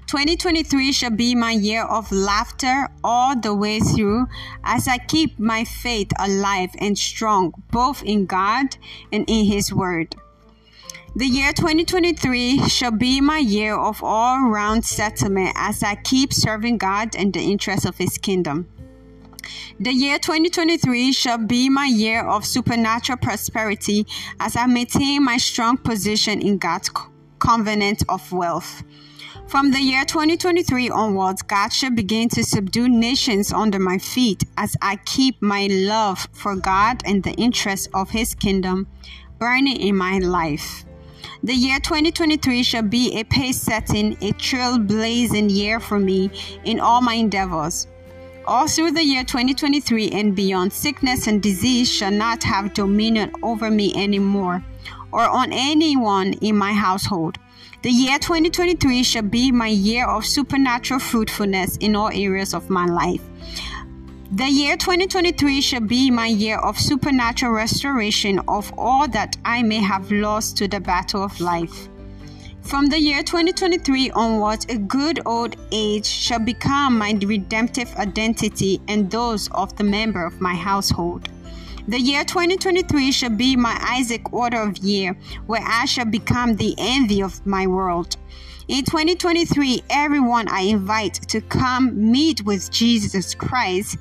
2023 0.08 0.90
shall 0.90 1.10
be 1.10 1.36
my 1.36 1.52
year 1.52 1.84
of 1.84 2.10
laughter 2.10 2.88
all 3.04 3.36
the 3.36 3.54
way 3.54 3.78
through 3.78 4.26
as 4.64 4.88
I 4.88 4.98
keep 4.98 5.38
my 5.38 5.62
faith 5.62 6.10
alive 6.18 6.70
and 6.80 6.98
strong 6.98 7.54
both 7.70 8.02
in 8.02 8.26
God 8.26 8.76
and 9.12 9.24
in 9.30 9.46
His 9.46 9.72
Word. 9.72 10.16
The 11.14 11.26
year 11.26 11.52
2023 11.52 12.68
shall 12.68 12.90
be 12.90 13.20
my 13.20 13.38
year 13.38 13.76
of 13.76 14.02
all 14.02 14.48
round 14.48 14.84
settlement 14.84 15.52
as 15.54 15.84
I 15.84 15.94
keep 15.94 16.32
serving 16.32 16.78
God 16.78 17.14
and 17.14 17.32
the 17.32 17.42
interests 17.42 17.86
of 17.86 17.96
His 17.96 18.18
kingdom. 18.18 18.66
The 19.78 19.92
year 19.92 20.18
2023 20.18 21.12
shall 21.12 21.38
be 21.38 21.68
my 21.68 21.86
year 21.86 22.26
of 22.26 22.44
supernatural 22.44 23.18
prosperity 23.18 24.06
as 24.40 24.56
I 24.56 24.66
maintain 24.66 25.24
my 25.24 25.36
strong 25.36 25.76
position 25.76 26.40
in 26.40 26.58
God's 26.58 26.90
covenant 27.38 28.02
of 28.08 28.32
wealth. 28.32 28.82
From 29.46 29.70
the 29.70 29.80
year 29.80 30.04
2023 30.04 30.90
onwards, 30.90 31.42
God 31.42 31.72
shall 31.72 31.92
begin 31.92 32.28
to 32.30 32.42
subdue 32.42 32.88
nations 32.88 33.52
under 33.52 33.78
my 33.78 33.98
feet 33.98 34.42
as 34.56 34.76
I 34.82 34.96
keep 34.96 35.40
my 35.40 35.68
love 35.70 36.26
for 36.32 36.56
God 36.56 37.02
and 37.06 37.22
the 37.22 37.34
interests 37.34 37.88
of 37.94 38.10
His 38.10 38.34
kingdom 38.34 38.88
burning 39.38 39.76
in 39.76 39.96
my 39.96 40.18
life. 40.18 40.84
The 41.44 41.54
year 41.54 41.78
2023 41.78 42.64
shall 42.64 42.82
be 42.82 43.20
a 43.20 43.24
pace 43.24 43.60
setting, 43.60 44.14
a 44.14 44.32
trailblazing 44.32 45.50
year 45.50 45.78
for 45.78 46.00
me 46.00 46.30
in 46.64 46.80
all 46.80 47.00
my 47.00 47.14
endeavors. 47.14 47.86
All 48.48 48.68
through 48.68 48.92
the 48.92 49.02
year 49.02 49.24
2023 49.24 50.10
and 50.10 50.36
beyond, 50.36 50.72
sickness 50.72 51.26
and 51.26 51.42
disease 51.42 51.92
shall 51.92 52.12
not 52.12 52.44
have 52.44 52.74
dominion 52.74 53.32
over 53.42 53.72
me 53.72 53.92
anymore 53.96 54.62
or 55.10 55.22
on 55.22 55.52
anyone 55.52 56.32
in 56.34 56.56
my 56.56 56.72
household. 56.72 57.38
The 57.82 57.90
year 57.90 58.20
2023 58.20 59.02
shall 59.02 59.22
be 59.22 59.50
my 59.50 59.66
year 59.66 60.06
of 60.06 60.24
supernatural 60.24 61.00
fruitfulness 61.00 61.76
in 61.78 61.96
all 61.96 62.10
areas 62.12 62.54
of 62.54 62.70
my 62.70 62.86
life. 62.86 63.22
The 64.30 64.48
year 64.48 64.76
2023 64.76 65.60
shall 65.60 65.80
be 65.80 66.12
my 66.12 66.26
year 66.26 66.58
of 66.58 66.78
supernatural 66.78 67.50
restoration 67.50 68.38
of 68.46 68.72
all 68.78 69.08
that 69.08 69.36
I 69.44 69.64
may 69.64 69.80
have 69.80 70.12
lost 70.12 70.56
to 70.58 70.68
the 70.68 70.80
battle 70.80 71.24
of 71.24 71.40
life. 71.40 71.88
From 72.66 72.86
the 72.86 72.98
year 72.98 73.22
2023 73.22 74.10
onwards, 74.10 74.66
a 74.68 74.76
good 74.76 75.20
old 75.24 75.54
age 75.70 76.04
shall 76.04 76.40
become 76.40 76.98
my 76.98 77.16
redemptive 77.24 77.94
identity 77.94 78.80
and 78.88 79.08
those 79.08 79.48
of 79.52 79.76
the 79.76 79.84
member 79.84 80.26
of 80.26 80.40
my 80.40 80.52
household. 80.52 81.28
The 81.86 82.00
year 82.00 82.24
2023 82.24 83.12
shall 83.12 83.30
be 83.30 83.54
my 83.54 83.78
Isaac 83.80 84.32
order 84.32 84.60
of 84.62 84.78
year, 84.78 85.16
where 85.46 85.62
I 85.64 85.84
shall 85.84 86.06
become 86.06 86.56
the 86.56 86.74
envy 86.76 87.22
of 87.22 87.46
my 87.46 87.68
world. 87.68 88.16
In 88.66 88.84
2023, 88.84 89.84
everyone 89.88 90.48
I 90.48 90.62
invite 90.62 91.14
to 91.28 91.40
come 91.42 92.10
meet 92.10 92.44
with 92.44 92.72
Jesus 92.72 93.32
Christ 93.32 93.96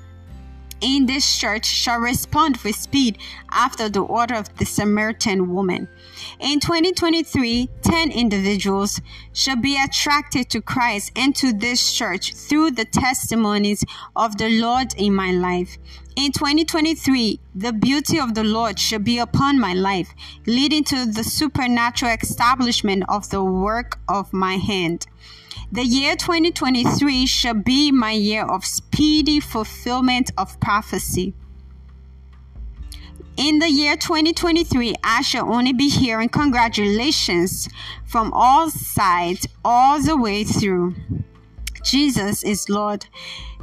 in 0.85 1.07
this 1.07 1.37
church 1.37 1.65
shall 1.65 1.99
respond 1.99 2.57
with 2.57 2.75
speed 2.75 3.17
after 3.49 3.89
the 3.89 4.01
order 4.01 4.35
of 4.35 4.55
the 4.57 4.65
Samaritan 4.65 5.51
woman. 5.51 5.89
In 6.39 6.59
2023, 6.59 7.69
10 7.81 8.11
individuals 8.11 9.01
shall 9.33 9.55
be 9.55 9.81
attracted 9.83 10.47
to 10.51 10.61
Christ 10.61 11.11
and 11.15 11.35
to 11.37 11.51
this 11.51 11.91
church 11.91 12.35
through 12.35 12.71
the 12.71 12.85
testimonies 12.85 13.83
of 14.15 14.37
the 14.37 14.49
Lord 14.61 14.93
in 14.95 15.15
my 15.15 15.31
life. 15.31 15.79
In 16.15 16.31
2023, 16.31 17.39
the 17.55 17.73
beauty 17.73 18.19
of 18.19 18.35
the 18.35 18.43
Lord 18.43 18.79
shall 18.79 18.99
be 18.99 19.17
upon 19.17 19.59
my 19.59 19.73
life, 19.73 20.13
leading 20.45 20.83
to 20.83 21.07
the 21.07 21.23
supernatural 21.23 22.15
establishment 22.21 23.03
of 23.09 23.31
the 23.31 23.43
work 23.43 23.97
of 24.07 24.31
my 24.31 24.57
hand. 24.57 25.07
The 25.71 25.83
year 25.83 26.15
2023 26.15 27.25
shall 27.25 27.55
be 27.55 27.91
my 27.91 28.11
year 28.11 28.45
of 28.45 28.63
speedy 28.65 29.39
fulfillment 29.39 30.31
of 30.37 30.59
prophecy. 30.59 31.33
In 33.37 33.59
the 33.59 33.69
year 33.69 33.97
2023, 33.97 34.95
I 35.03 35.21
shall 35.21 35.51
only 35.51 35.73
be 35.73 35.89
hearing 35.89 36.29
congratulations 36.29 37.67
from 38.05 38.31
all 38.33 38.69
sides 38.69 39.47
all 39.65 40.01
the 40.01 40.15
way 40.15 40.45
through. 40.45 40.95
Jesus 41.83 42.43
is 42.43 42.69
Lord. 42.69 43.07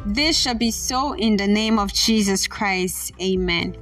This 0.04 0.38
shall 0.38 0.54
be 0.54 0.70
so 0.70 1.14
in 1.14 1.36
the 1.36 1.46
name 1.46 1.78
of 1.78 1.92
Jesus 1.92 2.46
Christ. 2.46 3.12
Amen. 3.20 3.76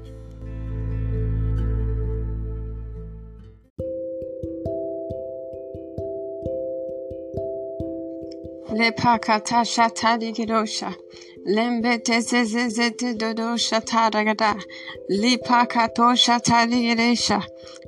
Lepakata 8.72 9.64
shatadi 9.64 10.32
girosha. 10.34 10.94
Lembete 11.46 12.20
zezezete 12.20 13.18
dodo 13.18 13.56
shataragada. 13.56 14.62
Lipakato 15.10 16.14
shatadi 16.16 16.82
giresha. 16.86 17.42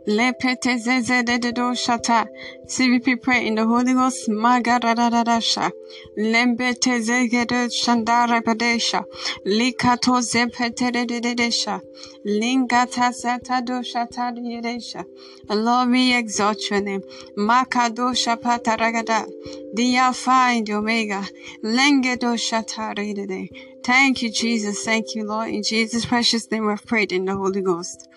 Lepete 0.06 0.78
zezededo 0.78 1.74
shata. 1.74 2.26
CVP 2.66 3.22
pray 3.22 3.46
in 3.46 3.54
the 3.54 3.64
Holy 3.64 3.94
Ghost. 3.94 4.28
Magaradadasha. 4.28 5.70
Lembete 6.18 7.00
zegedo 7.00 7.68
shandara 7.70 8.42
padesha. 8.42 9.04
Likato 9.46 10.20
zepete 10.20 10.90
dedesha. 10.90 11.80
Lingata 12.26 13.12
satado 13.12 13.82
shata 13.82 14.32
dedesha. 14.34 15.04
Lord, 15.48 15.90
we 15.90 16.14
exalt 16.16 16.70
your 16.70 16.80
name. 16.80 17.02
Makado 17.36 18.12
shapata 18.12 18.76
ragada. 18.76 19.26
The 19.74 19.96
Alpha 19.98 20.30
and 20.30 20.66
the 20.66 20.74
Omega. 20.74 21.22
Lengedo 21.62 22.36
shata 22.36 22.94
redede. 22.96 23.50
Thank 23.84 24.22
you, 24.22 24.30
Jesus. 24.30 24.84
Thank 24.84 25.16
you, 25.16 25.26
Lord. 25.26 25.48
In 25.48 25.64
Jesus' 25.64 26.06
precious 26.06 26.48
name, 26.50 26.66
we've 26.66 26.86
prayed 26.86 27.10
in 27.10 27.24
the 27.24 27.34
Holy 27.34 27.62
Ghost. 27.62 28.08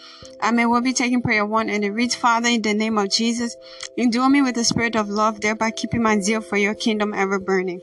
Amen. 0.43 0.69
We'll 0.69 0.81
be 0.81 0.93
taking 0.93 1.23
prayer 1.23 1.45
one, 1.45 1.69
and 1.69 1.83
it 1.83 1.89
reads, 1.89 2.13
Father, 2.13 2.49
in 2.49 2.61
the 2.61 2.73
name 2.75 2.99
of 2.99 3.09
Jesus, 3.09 3.55
endure 3.97 4.29
me 4.29 4.43
with 4.43 4.53
the 4.53 4.63
spirit 4.63 4.95
of 4.95 5.09
love, 5.09 5.41
thereby 5.41 5.71
keeping 5.71 6.03
my 6.03 6.19
zeal 6.19 6.41
for 6.41 6.57
your 6.57 6.75
kingdom 6.75 7.13
ever 7.15 7.39
burning. 7.39 7.81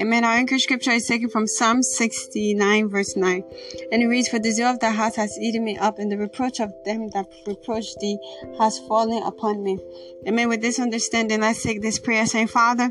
Amen. 0.00 0.24
Our 0.24 0.36
anchor 0.36 0.58
scripture 0.58 0.92
is 0.92 1.06
taken 1.06 1.28
from 1.28 1.46
Psalm 1.46 1.82
69, 1.82 2.88
verse 2.88 3.14
9. 3.14 3.44
And 3.92 4.02
it 4.02 4.06
reads, 4.06 4.28
For 4.28 4.38
the 4.38 4.50
zeal 4.50 4.68
of 4.68 4.80
the 4.80 4.92
heart 4.92 5.16
has 5.16 5.36
eaten 5.38 5.64
me 5.64 5.76
up, 5.76 5.98
and 5.98 6.10
the 6.10 6.16
reproach 6.16 6.60
of 6.60 6.72
them 6.86 7.10
that 7.10 7.26
reproach 7.46 7.94
thee 8.00 8.18
has 8.58 8.78
fallen 8.78 9.22
upon 9.22 9.62
me. 9.62 9.78
Amen. 10.26 10.48
With 10.48 10.62
this 10.62 10.78
understanding, 10.78 11.42
let's 11.42 11.62
take 11.62 11.82
this 11.82 11.98
prayer 11.98 12.24
saying, 12.24 12.46
Father, 12.46 12.90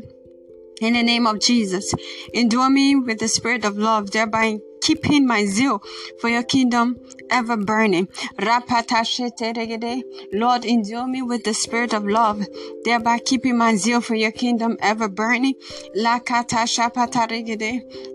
in 0.80 0.94
the 0.94 1.02
name 1.02 1.26
of 1.26 1.40
Jesus, 1.40 1.94
endure 2.32 2.70
me 2.70 2.96
with 2.96 3.18
the 3.18 3.28
spirit 3.28 3.64
of 3.64 3.76
love, 3.76 4.10
thereby 4.10 4.58
keeping 4.80 5.26
my 5.26 5.44
zeal 5.44 5.82
for 6.18 6.28
your 6.28 6.42
kingdom 6.42 6.96
ever 7.30 7.56
burning. 7.56 8.08
Lord, 10.32 10.64
endure 10.64 11.06
me 11.06 11.22
with 11.22 11.44
the 11.44 11.54
spirit 11.54 11.92
of 11.92 12.06
love, 12.06 12.42
thereby 12.84 13.18
keeping 13.18 13.58
my 13.58 13.74
zeal 13.76 14.00
for 14.00 14.14
your 14.14 14.32
kingdom 14.32 14.76
ever 14.80 15.08
burning. 15.08 15.54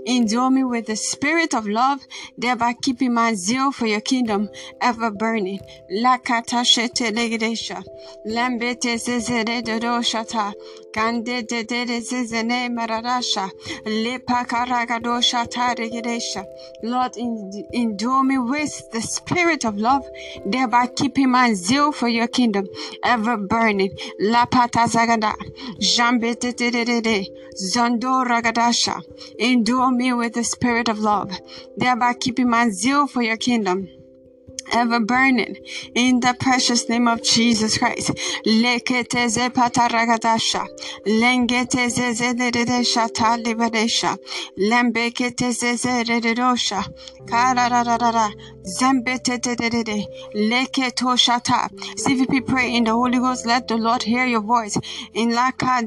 Endure 0.05 0.49
me 0.49 0.63
with 0.63 0.85
the 0.87 0.95
spirit 0.95 1.53
of 1.53 1.67
love, 1.67 1.99
thereby 2.37 2.73
keeping 2.81 3.13
my 3.13 3.33
zeal 3.35 3.71
for 3.71 3.85
your 3.85 4.01
kingdom 4.01 4.49
ever 4.81 5.11
burning. 5.11 5.59
Lambete 8.25 8.97
zezere 8.97 9.61
dodoshata. 9.61 10.53
Kande 10.53 10.82
de 10.93 11.41
de 11.41 12.01
zezene 12.01 12.69
mararasha. 12.69 13.49
Lepa 13.85 14.45
karagadosha 14.45 15.47
taregedesha. 15.47 16.45
Lord, 16.83 17.17
endure 17.73 18.23
me 18.23 18.37
with 18.37 18.91
the 18.91 19.01
spirit 19.01 19.65
of 19.65 19.77
love, 19.77 20.05
thereby 20.45 20.87
keeping 20.95 21.31
my 21.31 21.53
zeal 21.53 21.91
for 21.91 22.07
your 22.07 22.27
kingdom 22.27 22.67
ever 23.03 23.37
burning. 23.37 23.97
La 24.19 24.45
patazagada, 24.45 25.33
jambete 25.79 26.55
de 26.55 27.27
zondo 27.55 28.23
ragadasha. 28.23 29.01
Endure 29.39 29.91
me 29.91 30.13
with 30.13 30.33
the 30.33 30.43
spirit 30.43 30.89
of 30.89 30.99
love, 30.99 31.31
thereby 31.75 32.13
keeping 32.13 32.49
my 32.49 32.69
zeal 32.69 33.07
for 33.07 33.21
your 33.21 33.37
kingdom 33.37 33.87
ever 34.71 34.99
burning 34.99 35.57
in 35.95 36.19
the 36.19 36.35
precious 36.39 36.87
name 36.89 37.07
of 37.07 37.21
Jesus 37.23 37.77
Christ. 37.77 38.11
Leketeze 38.45 39.49
pataragadasha. 39.51 40.67
Lengeteze 41.05 42.13
zededesha 42.13 43.09
talibadesha. 43.09 44.17
Lembeketeze 44.57 45.75
zededosha. 45.77 46.85
Karararara. 47.29 48.31
Zembetedede. 48.65 50.05
Leketoshata. 50.35 51.69
CVP 51.97 52.45
pray 52.45 52.75
in 52.75 52.85
the 52.85 52.91
Holy 52.91 53.19
Ghost. 53.19 53.45
Let 53.45 53.67
the 53.67 53.77
Lord 53.77 54.03
hear 54.03 54.25
your 54.25 54.41
voice. 54.41 54.77
In 55.13 55.31
Laka 55.31 55.83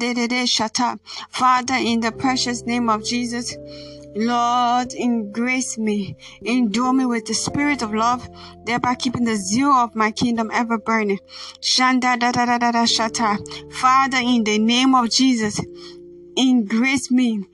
shata. 0.47 0.99
Father, 1.31 1.75
in 1.75 2.01
the 2.01 2.13
precious 2.13 2.67
name 2.67 2.89
of 2.89 3.05
Jesus. 3.05 3.57
Lord, 4.19 4.95
embrace 4.95 5.77
me, 5.77 6.17
endure 6.43 6.95
me 6.95 7.05
with 7.05 7.27
the 7.27 7.35
spirit 7.35 7.83
of 7.83 7.93
love, 7.93 8.27
thereby 8.65 8.95
keeping 8.95 9.25
the 9.25 9.37
zeal 9.37 9.71
of 9.71 9.95
my 9.95 10.11
kingdom 10.11 10.51
ever 10.55 10.79
burning. 10.79 11.19
Shanda 11.61 12.19
da 12.19 12.33
da 12.33 12.47
da 12.47 12.57
da 12.57 12.73
da 12.73 12.87
shata. 12.87 13.37
Father, 13.75 14.17
in 14.17 14.45
the 14.45 14.59
name 14.59 14.95
of 14.95 15.11
Jesus, 15.11 15.61
embrace 16.35 17.11
me, 17.11 17.45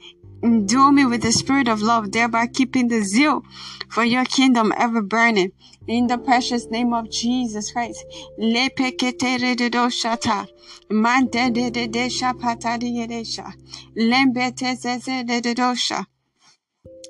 endure 0.45 0.93
me 0.93 1.05
with 1.05 1.23
the 1.23 1.33
spirit 1.33 1.67
of 1.67 1.83
love, 1.83 2.13
thereby 2.13 2.47
keeping 2.47 2.87
the 2.87 3.01
zeal 3.01 3.43
for 3.91 4.05
your 4.05 4.25
kingdom 4.25 4.73
ever 4.77 5.03
burning. 5.03 5.51
In 5.89 6.07
the 6.07 6.19
precious 6.19 6.69
name 6.71 6.95
of 6.95 7.11
Jesus 7.11 7.73
Christ. 7.73 8.05
shata. 8.39 10.47
Mante 10.91 11.51
de 11.53 11.71
de 11.71 11.89
de 11.89 12.09
shapata 12.09 12.79
de 12.79 13.07
de 13.09 13.25
sha. 13.25 13.51
Lembete 13.97 14.77
zeze 14.77 15.27
de 15.27 15.41
de 15.41 15.55
dosha. 15.55 16.07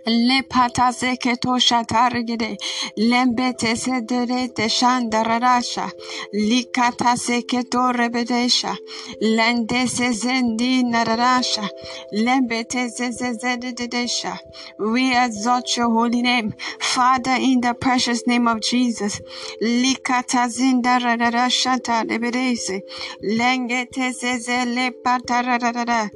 Le 0.05 0.43
patase 0.43 1.17
ke 1.17 1.37
tosha 1.41 1.85
targede 1.87 2.57
lembete 2.99 3.77
se 3.77 4.01
dere 4.01 4.49
te 4.49 4.67
shandarasha 4.67 5.93
likata 6.35 7.17
se 7.17 7.43
ke 7.43 7.63
torebedesha. 7.71 8.77
Lende 9.21 9.87
se 9.89 10.11
zendi 10.13 10.83
narasha 10.83 11.71
lembete 12.13 12.91
se 12.91 13.13
zededesha 13.13 14.37
we 14.81 15.17
exalt 15.17 15.77
your 15.77 15.91
holy 15.91 16.23
name. 16.23 16.53
Father 16.81 17.37
in 17.39 17.61
the 17.61 17.73
precious 17.73 18.27
name 18.27 18.49
of 18.49 18.61
jesus. 18.61 19.21
Likata 19.63 20.49
zindarasha 20.49 21.79
tarebedese. 21.81 22.83
Lengete 23.23 24.13
se 24.13 24.39
zele 24.39 24.91
patarada 25.05 26.11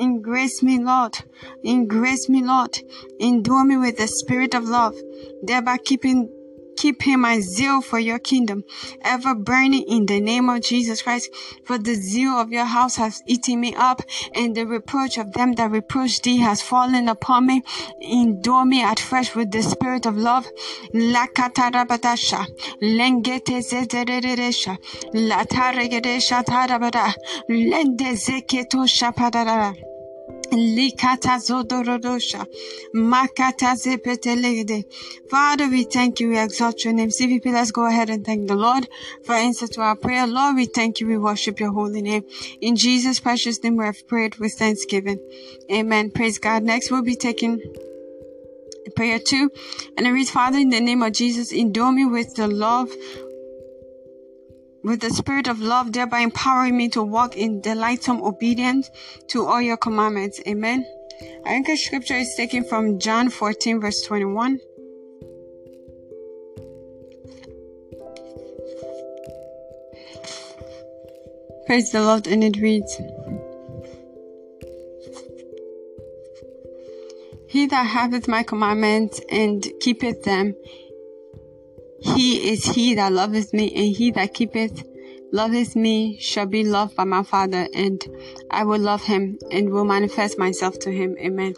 Embrace 0.00 0.62
me, 0.62 0.78
Lord. 0.78 1.14
Embrace 1.62 2.28
me, 2.28 2.42
Lord. 2.42 2.78
Endure 3.20 3.64
me 3.64 3.76
with 3.76 3.98
the 3.98 4.08
spirit 4.08 4.54
of 4.54 4.64
love, 4.64 4.94
thereby 5.42 5.76
keeping 5.76 6.30
keeping 6.76 7.20
my 7.20 7.40
zeal 7.40 7.82
for 7.82 7.98
your 7.98 8.18
kingdom 8.18 8.64
ever 9.02 9.34
burning 9.34 9.82
in 9.86 10.06
the 10.06 10.18
name 10.18 10.48
of 10.48 10.62
Jesus 10.62 11.02
Christ. 11.02 11.28
For 11.66 11.76
the 11.76 11.92
zeal 11.92 12.32
of 12.32 12.50
your 12.50 12.64
house 12.64 12.96
has 12.96 13.22
eaten 13.26 13.60
me 13.60 13.74
up, 13.74 14.00
and 14.34 14.54
the 14.54 14.66
reproach 14.66 15.18
of 15.18 15.32
them 15.32 15.52
that 15.56 15.70
reproach 15.70 16.22
thee 16.22 16.38
has 16.38 16.62
fallen 16.62 17.06
upon 17.06 17.46
me. 17.46 17.62
Endure 18.00 18.64
me 18.64 18.82
at 18.82 18.98
fresh 18.98 19.34
with 19.34 19.50
the 19.50 19.62
spirit 19.62 20.06
of 20.06 20.16
love. 20.16 20.46
Father, 35.28 35.68
we 35.68 35.84
thank 35.84 36.20
you. 36.20 36.30
We 36.30 36.38
exalt 36.38 36.84
your 36.84 36.92
name. 36.92 37.10
CVP, 37.10 37.46
let's 37.52 37.70
go 37.70 37.86
ahead 37.86 38.10
and 38.10 38.24
thank 38.24 38.48
the 38.48 38.56
Lord 38.56 38.88
for 39.24 39.34
answer 39.34 39.66
to 39.68 39.80
our 39.80 39.96
prayer. 39.96 40.26
Lord, 40.26 40.56
we 40.56 40.66
thank 40.66 41.00
you. 41.00 41.06
We 41.06 41.18
worship 41.18 41.60
your 41.60 41.72
holy 41.72 42.02
name. 42.02 42.24
In 42.60 42.76
Jesus' 42.76 43.20
precious 43.20 43.62
name, 43.62 43.76
we 43.76 43.84
have 43.84 44.06
prayed 44.08 44.36
with 44.36 44.52
thanksgiving. 44.54 45.20
Amen. 45.70 46.10
Praise 46.10 46.38
God. 46.38 46.62
Next, 46.62 46.90
we'll 46.90 47.02
be 47.02 47.16
taking 47.16 47.60
prayer 48.96 49.18
two. 49.18 49.50
And 49.96 50.06
I 50.06 50.10
read, 50.10 50.28
Father, 50.28 50.58
in 50.58 50.70
the 50.70 50.80
name 50.80 51.02
of 51.02 51.12
Jesus, 51.12 51.52
endure 51.52 51.92
me 51.92 52.06
with 52.06 52.34
the 52.34 52.48
love 52.48 52.90
with 54.82 55.00
the 55.00 55.10
spirit 55.10 55.46
of 55.46 55.60
love, 55.60 55.92
thereby 55.92 56.20
empowering 56.20 56.76
me 56.76 56.88
to 56.90 57.02
walk 57.02 57.36
in 57.36 57.60
delightsome 57.60 58.22
obedience 58.22 58.90
to 59.28 59.46
all 59.46 59.60
your 59.60 59.76
commandments. 59.76 60.40
Amen. 60.46 60.86
Our 61.44 61.52
anchor 61.52 61.76
scripture 61.76 62.16
is 62.16 62.34
taken 62.36 62.64
from 62.64 62.98
John 62.98 63.30
14, 63.30 63.80
verse 63.80 64.02
21. 64.02 64.60
Praise 71.66 71.92
the 71.92 72.00
Lord, 72.00 72.26
and 72.26 72.42
it 72.42 72.56
reads 72.56 73.00
He 77.46 77.66
that 77.66 77.84
hath 77.84 78.28
my 78.28 78.42
commandments 78.42 79.20
and 79.28 79.66
keepeth 79.80 80.22
them, 80.22 80.54
he 82.00 82.50
is 82.52 82.64
he 82.64 82.94
that 82.94 83.12
loveth 83.12 83.52
me, 83.52 83.72
and 83.74 83.96
he 83.96 84.10
that 84.12 84.34
keepeth 84.34 84.84
loveth 85.32 85.76
me 85.76 86.18
shall 86.18 86.46
be 86.46 86.64
loved 86.64 86.96
by 86.96 87.04
my 87.04 87.22
Father, 87.22 87.68
and 87.74 88.04
I 88.50 88.64
will 88.64 88.80
love 88.80 89.02
him 89.02 89.38
and 89.50 89.70
will 89.70 89.84
manifest 89.84 90.38
myself 90.38 90.78
to 90.80 90.90
him. 90.90 91.16
Amen. 91.18 91.54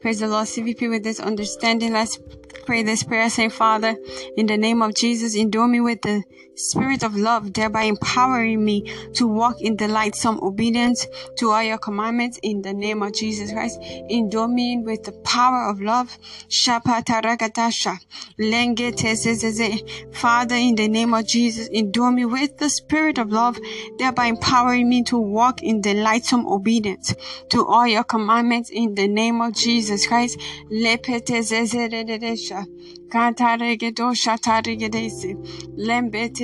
Praise 0.00 0.20
the 0.20 0.28
Lord. 0.28 0.46
CVP 0.46 0.90
with 0.90 1.04
this 1.04 1.20
understanding. 1.20 1.92
Let's 1.92 2.18
pray 2.66 2.82
this 2.82 3.02
prayer, 3.02 3.30
Say, 3.30 3.48
Father, 3.48 3.96
in 4.36 4.46
the 4.46 4.56
name 4.56 4.82
of 4.82 4.94
Jesus, 4.94 5.34
endure 5.34 5.68
me 5.68 5.80
with 5.80 6.02
the 6.02 6.22
spirit 6.56 7.02
of 7.02 7.16
love, 7.16 7.52
thereby 7.52 7.84
empowering 7.84 8.64
me 8.64 8.82
to 9.14 9.26
walk 9.26 9.60
in 9.60 9.76
the 9.76 9.86
delightsome 9.86 10.40
obedience 10.42 11.06
to 11.36 11.50
all 11.50 11.62
your 11.62 11.78
commandments 11.78 12.38
in 12.42 12.62
the 12.62 12.72
name 12.72 13.02
of 13.02 13.12
Jesus 13.12 13.52
Christ. 13.52 13.78
Endure 14.08 14.48
me 14.48 14.78
with 14.78 15.04
the 15.04 15.12
power 15.12 15.68
of 15.68 15.80
love. 15.80 16.16
Father, 20.12 20.56
in 20.56 20.74
the 20.74 20.88
name 20.88 21.14
of 21.14 21.26
Jesus, 21.26 21.68
endure 21.68 22.10
me 22.10 22.24
with 22.24 22.58
the 22.58 22.68
spirit 22.68 23.18
of 23.18 23.30
love, 23.30 23.58
thereby 23.98 24.26
empowering 24.26 24.88
me 24.88 25.02
to 25.04 25.18
walk 25.18 25.62
in 25.62 25.80
delightsome 25.80 26.46
obedience 26.46 27.14
to 27.50 27.66
all 27.66 27.86
your 27.86 28.04
commandments 28.04 28.70
in 28.70 28.94
the 28.94 29.08
name 29.08 29.40
of 29.40 29.54
Jesus 29.54 30.06
Christ. 30.06 30.38
Lembete 35.76 36.43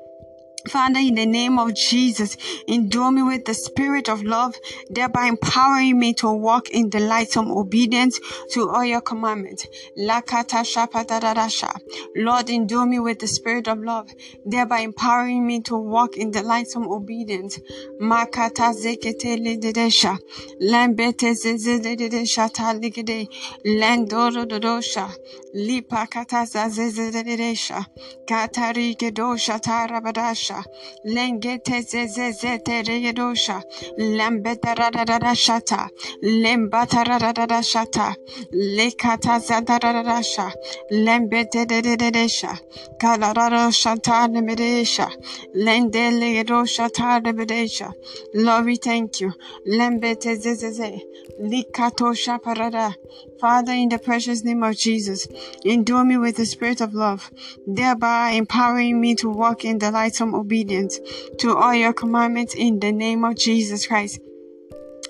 Father, 0.69 0.99
in 0.99 1.15
the 1.15 1.25
name 1.25 1.57
of 1.59 1.73
Jesus, 1.73 2.37
endure 2.67 3.11
me 3.11 3.23
with 3.23 3.45
the 3.45 3.53
spirit 3.53 4.09
of 4.09 4.23
love. 4.23 4.55
The 4.89 5.03
of 5.03 5.11
the 5.11 5.11
of 5.11 5.11
thereby 5.11 5.25
empowering 5.27 5.99
me 5.99 6.13
to 6.13 6.31
walk 6.31 6.69
in 6.69 6.89
the 6.89 6.99
light 6.99 7.37
of 7.37 7.47
obedience 7.47 8.19
to 8.51 8.69
all 8.69 8.85
your 8.85 9.01
commandments. 9.01 9.67
Lord, 12.15 12.49
endure 12.49 12.85
me 12.85 12.99
with 12.99 13.19
the 13.19 13.27
spirit 13.27 13.67
of 13.67 13.79
love, 13.79 14.09
thereby 14.45 14.79
empowering 14.79 15.47
me 15.47 15.61
to 15.61 15.77
walk 15.77 16.17
in 16.17 16.31
obedience. 16.75 17.59
Zezededesha 21.33 22.49
taligede, 22.49 23.27
landoro 23.65 24.45
dodosha, 24.45 25.09
lipakata 25.55 26.45
zazezededesha, 26.45 27.85
katari 28.25 28.95
gedosha 28.95 29.59
tarabadasha, 29.59 30.50
Radasha, 30.51 30.63
Lengete 31.05 31.81
Zezete 31.81 32.83
Redosha, 32.83 33.63
Lambeta 33.97 34.75
Shata, 35.35 35.89
Lembata 36.23 37.03
Shata, 37.61 38.15
Lekata 38.53 39.39
Zadarasha, 39.39 40.51
Lembete 40.91 41.65
Dedesha, 41.65 42.59
Kalarado 42.99 43.71
Shata 43.71 44.27
Nemedesha, 44.27 45.09
Lendele 45.55 46.43
Shata 46.65 47.21
Nemedesha. 47.21 47.93
Lord, 48.33 48.65
we 48.65 48.75
thank 48.77 49.21
you. 49.21 49.33
Lembete 49.67 50.35
Zezeze, 50.37 51.01
Likato 51.39 52.13
Shaparada. 52.13 52.95
Father, 53.41 53.73
in 53.73 53.89
the 53.89 53.97
precious 53.97 54.43
name 54.43 54.61
of 54.61 54.77
Jesus, 54.77 55.27
endure 55.65 56.05
me 56.05 56.15
with 56.15 56.35
the 56.35 56.45
spirit 56.45 56.79
of 56.79 56.93
love, 56.93 57.31
thereby 57.65 58.33
empowering 58.33 59.01
me 59.01 59.15
to 59.15 59.31
walk 59.31 59.65
in 59.65 59.79
the 59.79 59.89
light 59.89 60.21
of 60.21 60.35
obedience 60.35 60.99
to 61.39 61.57
all 61.57 61.73
your 61.73 61.91
commandments 61.91 62.53
in 62.53 62.79
the 62.79 62.91
name 62.91 63.25
of 63.25 63.35
Jesus 63.35 63.87
Christ. 63.87 64.19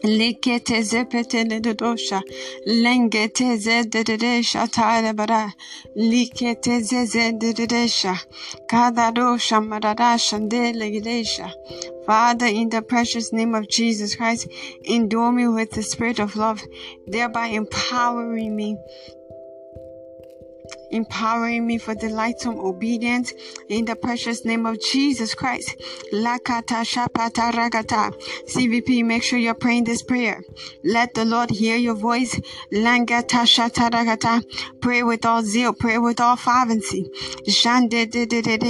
Likete 0.03 0.81
zepete 0.81 1.43
ledosha, 1.47 2.21
lengete 2.67 3.55
zededesha 3.57 4.67
tarabara, 4.67 5.53
likete 5.95 6.81
zededesha, 6.81 8.17
kadadosha 8.67 9.61
maradasha 9.61 10.39
delegedesha. 10.49 11.51
Father, 12.05 12.47
in 12.47 12.69
the 12.69 12.81
precious 12.81 13.31
name 13.31 13.53
of 13.53 13.69
Jesus 13.69 14.15
Christ, 14.15 14.47
endure 14.85 15.31
me 15.31 15.47
with 15.47 15.69
the 15.71 15.83
spirit 15.83 16.17
of 16.17 16.35
love, 16.35 16.61
thereby 17.05 17.47
empowering 17.47 18.55
me 18.55 18.77
empowering 20.91 21.65
me 21.65 21.77
for 21.77 21.95
delightsome 21.95 22.60
obedience 22.60 23.34
in 23.69 23.86
the 23.86 23.95
precious 23.95 24.45
name 24.45 24.65
of 24.65 24.79
Jesus 24.81 25.34
Christ. 25.34 25.75
Lakata 26.12 26.84
shapata 26.84 27.51
ragata. 27.51 28.13
CVP, 28.45 29.03
make 29.05 29.23
sure 29.23 29.39
you're 29.39 29.53
praying 29.53 29.86
this 29.86 30.03
prayer. 30.03 30.43
Let 30.84 31.13
the 31.13 31.25
Lord 31.25 31.49
hear 31.49 31.77
your 31.77 31.95
voice. 31.95 32.39
Langata 32.71 33.45
ragata. 33.89 34.43
Pray 34.81 35.03
with 35.03 35.25
all 35.25 35.43
zeal. 35.43 35.73
Pray 35.73 35.97
with 35.97 36.19
all 36.19 36.36
fervency. 36.36 37.10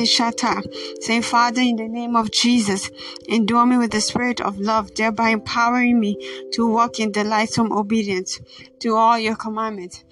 Shata. 0.05 0.61
Say, 1.03 1.21
Father, 1.21 1.61
in 1.61 1.75
the 1.77 1.87
name 1.87 2.15
of 2.15 2.31
Jesus, 2.31 2.91
endure 3.27 3.65
me 3.65 3.77
with 3.77 3.91
the 3.91 4.01
spirit 4.01 4.39
of 4.41 4.59
love, 4.59 4.93
thereby 4.95 5.29
empowering 5.29 5.99
me 5.99 6.17
to 6.51 6.67
walk 6.67 6.99
in 6.99 7.11
delightsome 7.11 7.71
obedience 7.71 8.39
to 8.81 8.95
all 8.95 9.17
your 9.17 9.35
commandments. 9.35 10.03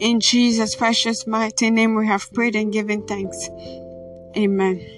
In 0.00 0.20
Jesus' 0.20 0.76
precious 0.76 1.26
mighty 1.26 1.70
name 1.70 1.94
we 1.94 2.06
have 2.06 2.32
prayed 2.32 2.56
and 2.56 2.72
given 2.72 3.06
thanks. 3.06 3.50
Amen. 4.36 4.96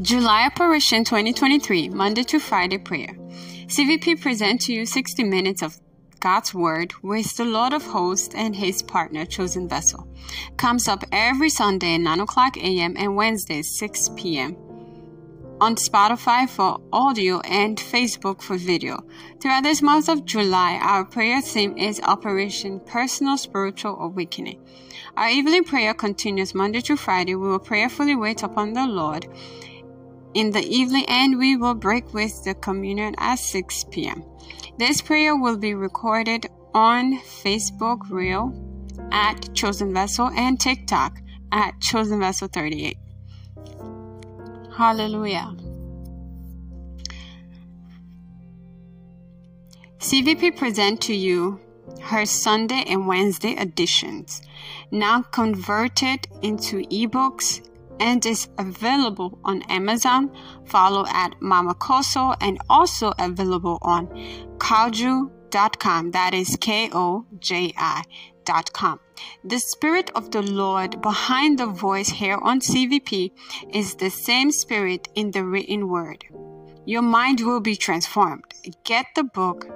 July 0.00 0.42
Apparition 0.42 1.02
2023, 1.04 1.88
Monday 1.88 2.22
to 2.22 2.38
Friday 2.38 2.78
prayer. 2.78 3.14
CVP 3.66 4.20
present 4.20 4.60
to 4.62 4.72
you 4.72 4.86
60 4.86 5.24
minutes 5.24 5.60
of 5.60 5.76
God's 6.20 6.52
Word 6.52 6.92
with 7.02 7.36
the 7.36 7.44
Lord 7.44 7.72
of 7.72 7.84
Hosts 7.84 8.34
and 8.34 8.54
his 8.54 8.82
partner, 8.82 9.24
Chosen 9.24 9.68
Vessel. 9.68 10.08
Comes 10.56 10.88
up 10.88 11.04
every 11.12 11.50
Sunday 11.50 11.94
at 11.94 12.00
9 12.00 12.20
o'clock 12.20 12.56
a.m. 12.56 12.94
and 12.96 13.16
Wednesdays 13.16 13.78
6 13.78 14.10
p.m. 14.16 14.56
On 15.60 15.74
Spotify 15.76 16.48
for 16.48 16.80
audio 16.92 17.40
and 17.40 17.78
Facebook 17.78 18.42
for 18.42 18.56
video. 18.56 19.04
Throughout 19.40 19.62
this 19.64 19.82
month 19.82 20.08
of 20.08 20.24
July, 20.24 20.78
our 20.82 21.04
prayer 21.04 21.40
theme 21.40 21.76
is 21.76 22.00
Operation 22.00 22.80
Personal 22.80 23.36
Spiritual 23.36 24.00
Awakening. 24.00 24.60
Our 25.16 25.28
evening 25.28 25.64
prayer 25.64 25.94
continues 25.94 26.54
Monday 26.54 26.80
to 26.82 26.96
Friday. 26.96 27.34
We 27.34 27.48
will 27.48 27.58
prayerfully 27.58 28.16
wait 28.16 28.42
upon 28.42 28.72
the 28.72 28.86
Lord 28.86 29.26
in 30.34 30.50
the 30.52 30.62
evening 30.62 31.04
and 31.08 31.38
we 31.38 31.56
will 31.56 31.74
break 31.74 32.12
with 32.12 32.44
the 32.44 32.54
communion 32.54 33.14
at 33.18 33.36
6 33.36 33.84
p.m. 33.90 34.24
This 34.78 35.02
prayer 35.02 35.34
will 35.34 35.56
be 35.56 35.74
recorded 35.74 36.46
on 36.72 37.18
Facebook 37.18 38.08
Reel 38.10 38.54
at 39.10 39.52
Chosen 39.52 39.92
Vessel 39.92 40.30
and 40.30 40.60
TikTok 40.60 41.18
at 41.50 41.80
Chosen 41.80 42.20
Vessel 42.20 42.46
38. 42.46 42.96
Hallelujah. 44.76 45.56
CVP 49.98 50.56
present 50.56 51.00
to 51.02 51.12
you 51.12 51.58
her 52.02 52.24
Sunday 52.24 52.84
and 52.86 53.08
Wednesday 53.08 53.56
editions, 53.60 54.42
now 54.92 55.22
converted 55.22 56.28
into 56.42 56.86
ebooks 56.86 57.68
and 58.00 58.24
is 58.24 58.48
available 58.58 59.38
on 59.44 59.62
Amazon. 59.62 60.30
Follow 60.66 61.04
at 61.08 61.40
Mama 61.40 61.74
Kosso 61.74 62.36
and 62.40 62.58
also 62.68 63.12
available 63.18 63.78
on 63.82 64.06
Koji.com. 64.58 66.10
That 66.12 66.34
is 66.34 66.56
K 66.60 66.90
O 66.92 67.26
J 67.38 67.72
com. 68.72 69.00
The 69.44 69.58
Spirit 69.58 70.10
of 70.14 70.30
the 70.30 70.42
Lord 70.42 71.02
behind 71.02 71.58
the 71.58 71.66
voice 71.66 72.08
here 72.08 72.38
on 72.40 72.60
CVP 72.60 73.32
is 73.72 73.96
the 73.96 74.10
same 74.10 74.50
Spirit 74.50 75.08
in 75.14 75.32
the 75.32 75.44
written 75.44 75.88
word. 75.88 76.24
Your 76.86 77.02
mind 77.02 77.40
will 77.40 77.60
be 77.60 77.76
transformed. 77.76 78.44
Get 78.84 79.06
the 79.14 79.24
book 79.24 79.66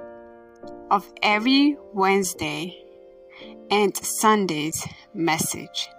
of 0.89 1.11
every 1.21 1.77
Wednesday 1.93 2.83
and 3.69 3.95
Sunday's 3.95 4.87
message 5.13 5.89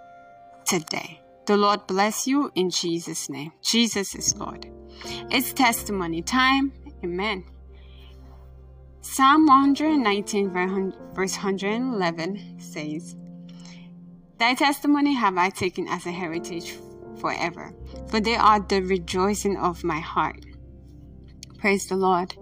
today. 0.65 1.24
The 1.45 1.57
Lord 1.57 1.85
bless 1.85 2.25
you 2.25 2.51
in 2.55 2.71
Jesus' 2.71 3.29
name. 3.29 3.51
Jesus 3.61 4.15
is 4.15 4.35
Lord. 4.35 4.65
It's 5.29 5.53
testimony 5.53 6.23
time. 6.23 6.73
Amen. 7.03 7.45
Psalm 9.01 9.45
119, 9.45 10.49
verse 11.13 11.35
111 11.35 12.59
says, 12.59 13.15
Thy 14.39 14.55
testimony 14.55 15.13
have 15.13 15.37
I 15.37 15.51
taken 15.51 15.87
as 15.87 16.07
a 16.07 16.11
heritage 16.11 16.73
forever, 17.19 17.71
for 18.07 18.19
they 18.19 18.35
are 18.35 18.59
the 18.59 18.81
rejoicing 18.81 19.57
of 19.57 19.83
my 19.83 19.99
heart. 19.99 20.43
Praise 21.59 21.85
the 21.85 21.95
Lord. 21.95 22.35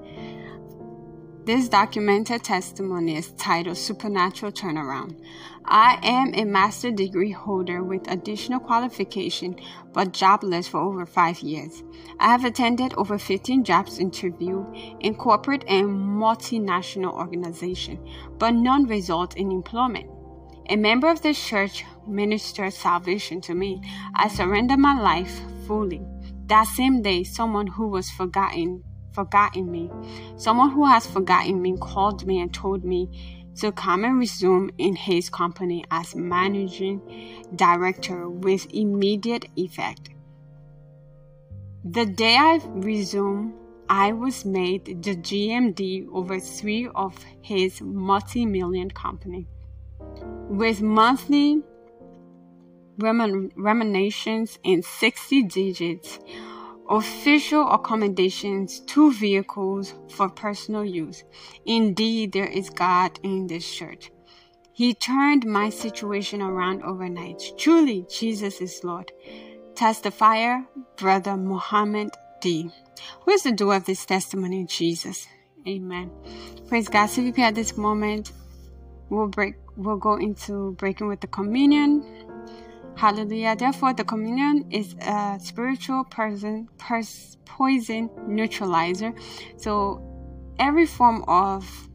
This 1.46 1.68
documented 1.68 2.44
testimony 2.46 3.18
is 3.18 3.34
titled 3.34 3.78
Supernatural 3.78 4.54
Turnaround. 4.54 5.22
I 5.66 5.98
am 6.04 6.34
a 6.34 6.44
master 6.44 6.92
degree 6.92 7.32
holder 7.32 7.84
with 7.84 8.12
additional 8.12 8.60
qualification 8.60 9.56
but 9.94 10.12
jobless 10.12 10.68
for 10.68 10.80
over 10.80 11.06
5 11.06 11.40
years. 11.40 11.84
I 12.20 12.32
have 12.32 12.44
attended 12.44 12.94
over 12.96 13.18
15 13.18 13.64
jobs 13.64 14.00
interview 14.00 14.66
in 15.00 15.16
corporate 15.16 15.64
and 15.68 15.88
multinational 15.88 17.14
organization, 17.14 18.00
but 18.38 18.52
none 18.52 18.86
result 18.86 19.38
in 19.38 19.52
employment. 19.52 20.10
A 20.70 20.76
member 20.76 21.10
of 21.10 21.22
the 21.22 21.34
church 21.34 21.86
ministered 22.08 22.74
salvation 22.74 23.42
to 23.42 23.54
me. 23.54 23.82
I 24.16 24.28
surrendered 24.28 24.80
my 24.80 25.00
life 25.00 25.42
fully. 25.68 26.02
That 26.48 26.68
same 26.68 27.02
day, 27.02 27.24
someone 27.24 27.68
who 27.68 27.88
was 27.88 28.10
forgotten 28.10 28.84
forgotten 29.14 29.72
me. 29.72 29.92
Someone 30.38 30.72
who 30.72 30.86
has 30.86 31.06
forgotten 31.06 31.62
me 31.62 31.78
called 31.80 32.26
me 32.26 32.42
and 32.42 32.54
told 32.54 32.84
me 32.84 33.43
to 33.58 33.72
come 33.72 34.04
and 34.04 34.20
resume 34.20 34.72
in 34.78 34.96
his 34.96 35.30
company 35.30 35.84
as 35.92 36.16
managing 36.16 37.02
director 37.56 38.30
with 38.30 38.68
immediate 38.74 39.46
effect. 39.56 40.10
The 41.84 42.06
day 42.06 42.38
I 42.38 42.60
resumed, 42.68 43.54
I 43.90 44.14
was 44.14 44.46
made 44.46 45.04
the 45.04 45.16
GMD 45.16 46.08
over 46.12 46.40
three 46.40 46.88
of 46.96 47.14
his 47.42 47.82
multi 47.82 48.46
million 48.46 48.90
company. 48.90 49.48
With 50.50 50.82
monthly 50.82 51.62
remunerations 52.98 54.60
in 54.64 54.82
60 54.82 55.44
digits, 55.44 56.20
official 56.94 57.68
accommodations, 57.72 58.80
two 58.82 59.12
vehicles 59.14 59.96
for 60.10 60.30
personal 60.30 60.86
use. 60.86 61.24
Indeed, 61.66 62.34
there 62.34 62.46
is 62.46 62.70
God 62.70 63.20
in 63.24 63.48
this 63.48 63.70
church. 63.70 64.12
He 64.74 64.94
turned 64.94 65.46
my 65.46 65.70
situation 65.70 66.42
around 66.42 66.84
overnight. 66.84 67.42
Truly, 67.58 68.06
Jesus 68.10 68.62
is 68.62 68.84
Lord. 68.84 69.12
Testifier, 69.74 70.66
Brother 70.98 71.36
Muhammad 71.36 72.12
D. 72.42 72.70
Who 73.22 73.32
is 73.32 73.44
the 73.44 73.52
doer 73.52 73.76
of 73.76 73.86
this 73.86 74.06
testimony? 74.06 74.66
Jesus. 74.66 75.28
Amen. 75.68 76.12
Praise 76.68 76.90
God. 76.90 77.10
CVP 77.10 77.40
at 77.40 77.56
this 77.56 77.76
moment, 77.76 78.34
we'll 79.10 79.28
break, 79.28 79.56
we'll 79.78 79.98
go 79.98 80.18
into 80.18 80.74
breaking 80.74 81.08
with 81.08 81.22
the 81.22 81.28
communion. 81.28 82.04
Hallelujah. 82.96 83.56
Therefore, 83.56 83.94
the 83.94 84.04
communion 84.04 84.66
is 84.72 84.96
a 85.02 85.40
spiritual 85.42 86.04
person, 86.06 86.70
pers- 86.78 87.38
poison 87.46 88.10
neutralizer. 88.28 89.14
So, 89.58 90.02
every 90.60 90.86
form 90.86 91.24
of 91.28 91.90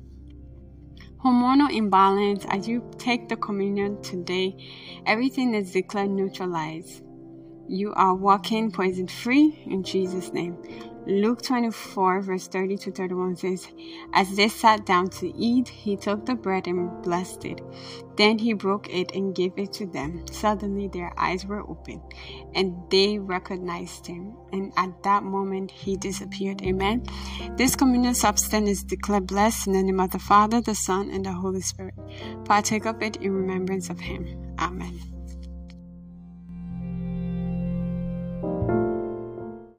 hormonal 1.24 1.72
imbalance, 1.72 2.44
as 2.48 2.68
you 2.68 2.88
take 2.98 3.28
the 3.28 3.36
communion 3.36 4.00
today, 4.02 4.56
everything 5.06 5.54
is 5.54 5.72
declared 5.72 6.10
neutralized. 6.10 7.02
You 7.68 7.92
are 7.94 8.14
walking 8.14 8.70
poison 8.72 9.08
free 9.08 9.62
in 9.66 9.82
Jesus' 9.82 10.32
name. 10.32 10.56
Luke 11.08 11.40
24, 11.40 12.20
verse 12.20 12.48
30 12.48 12.76
to 12.76 12.92
31 12.92 13.36
says, 13.36 13.66
As 14.12 14.36
they 14.36 14.46
sat 14.46 14.84
down 14.84 15.08
to 15.08 15.34
eat, 15.34 15.66
he 15.66 15.96
took 15.96 16.26
the 16.26 16.34
bread 16.34 16.66
and 16.66 17.02
blessed 17.02 17.46
it. 17.46 17.62
Then 18.18 18.38
he 18.38 18.52
broke 18.52 18.90
it 18.90 19.12
and 19.14 19.34
gave 19.34 19.52
it 19.56 19.72
to 19.74 19.86
them. 19.86 20.26
Suddenly 20.30 20.88
their 20.88 21.14
eyes 21.16 21.46
were 21.46 21.62
opened, 21.66 22.02
and 22.54 22.76
they 22.90 23.18
recognized 23.18 24.06
him. 24.06 24.36
And 24.52 24.70
at 24.76 25.02
that 25.04 25.22
moment 25.22 25.70
he 25.70 25.96
disappeared. 25.96 26.60
Amen. 26.60 27.04
This 27.56 27.74
communion 27.74 28.14
substance 28.14 28.68
is 28.68 28.84
declared 28.84 29.26
blessed 29.26 29.66
in 29.66 29.72
the 29.72 29.82
name 29.82 30.00
of 30.00 30.10
the 30.10 30.18
Father, 30.18 30.60
the 30.60 30.74
Son, 30.74 31.10
and 31.10 31.24
the 31.24 31.32
Holy 31.32 31.62
Spirit. 31.62 31.94
Partake 32.44 32.84
of 32.84 33.02
it 33.02 33.16
in 33.16 33.32
remembrance 33.32 33.88
of 33.88 33.98
him. 33.98 34.54
Amen. 34.58 35.17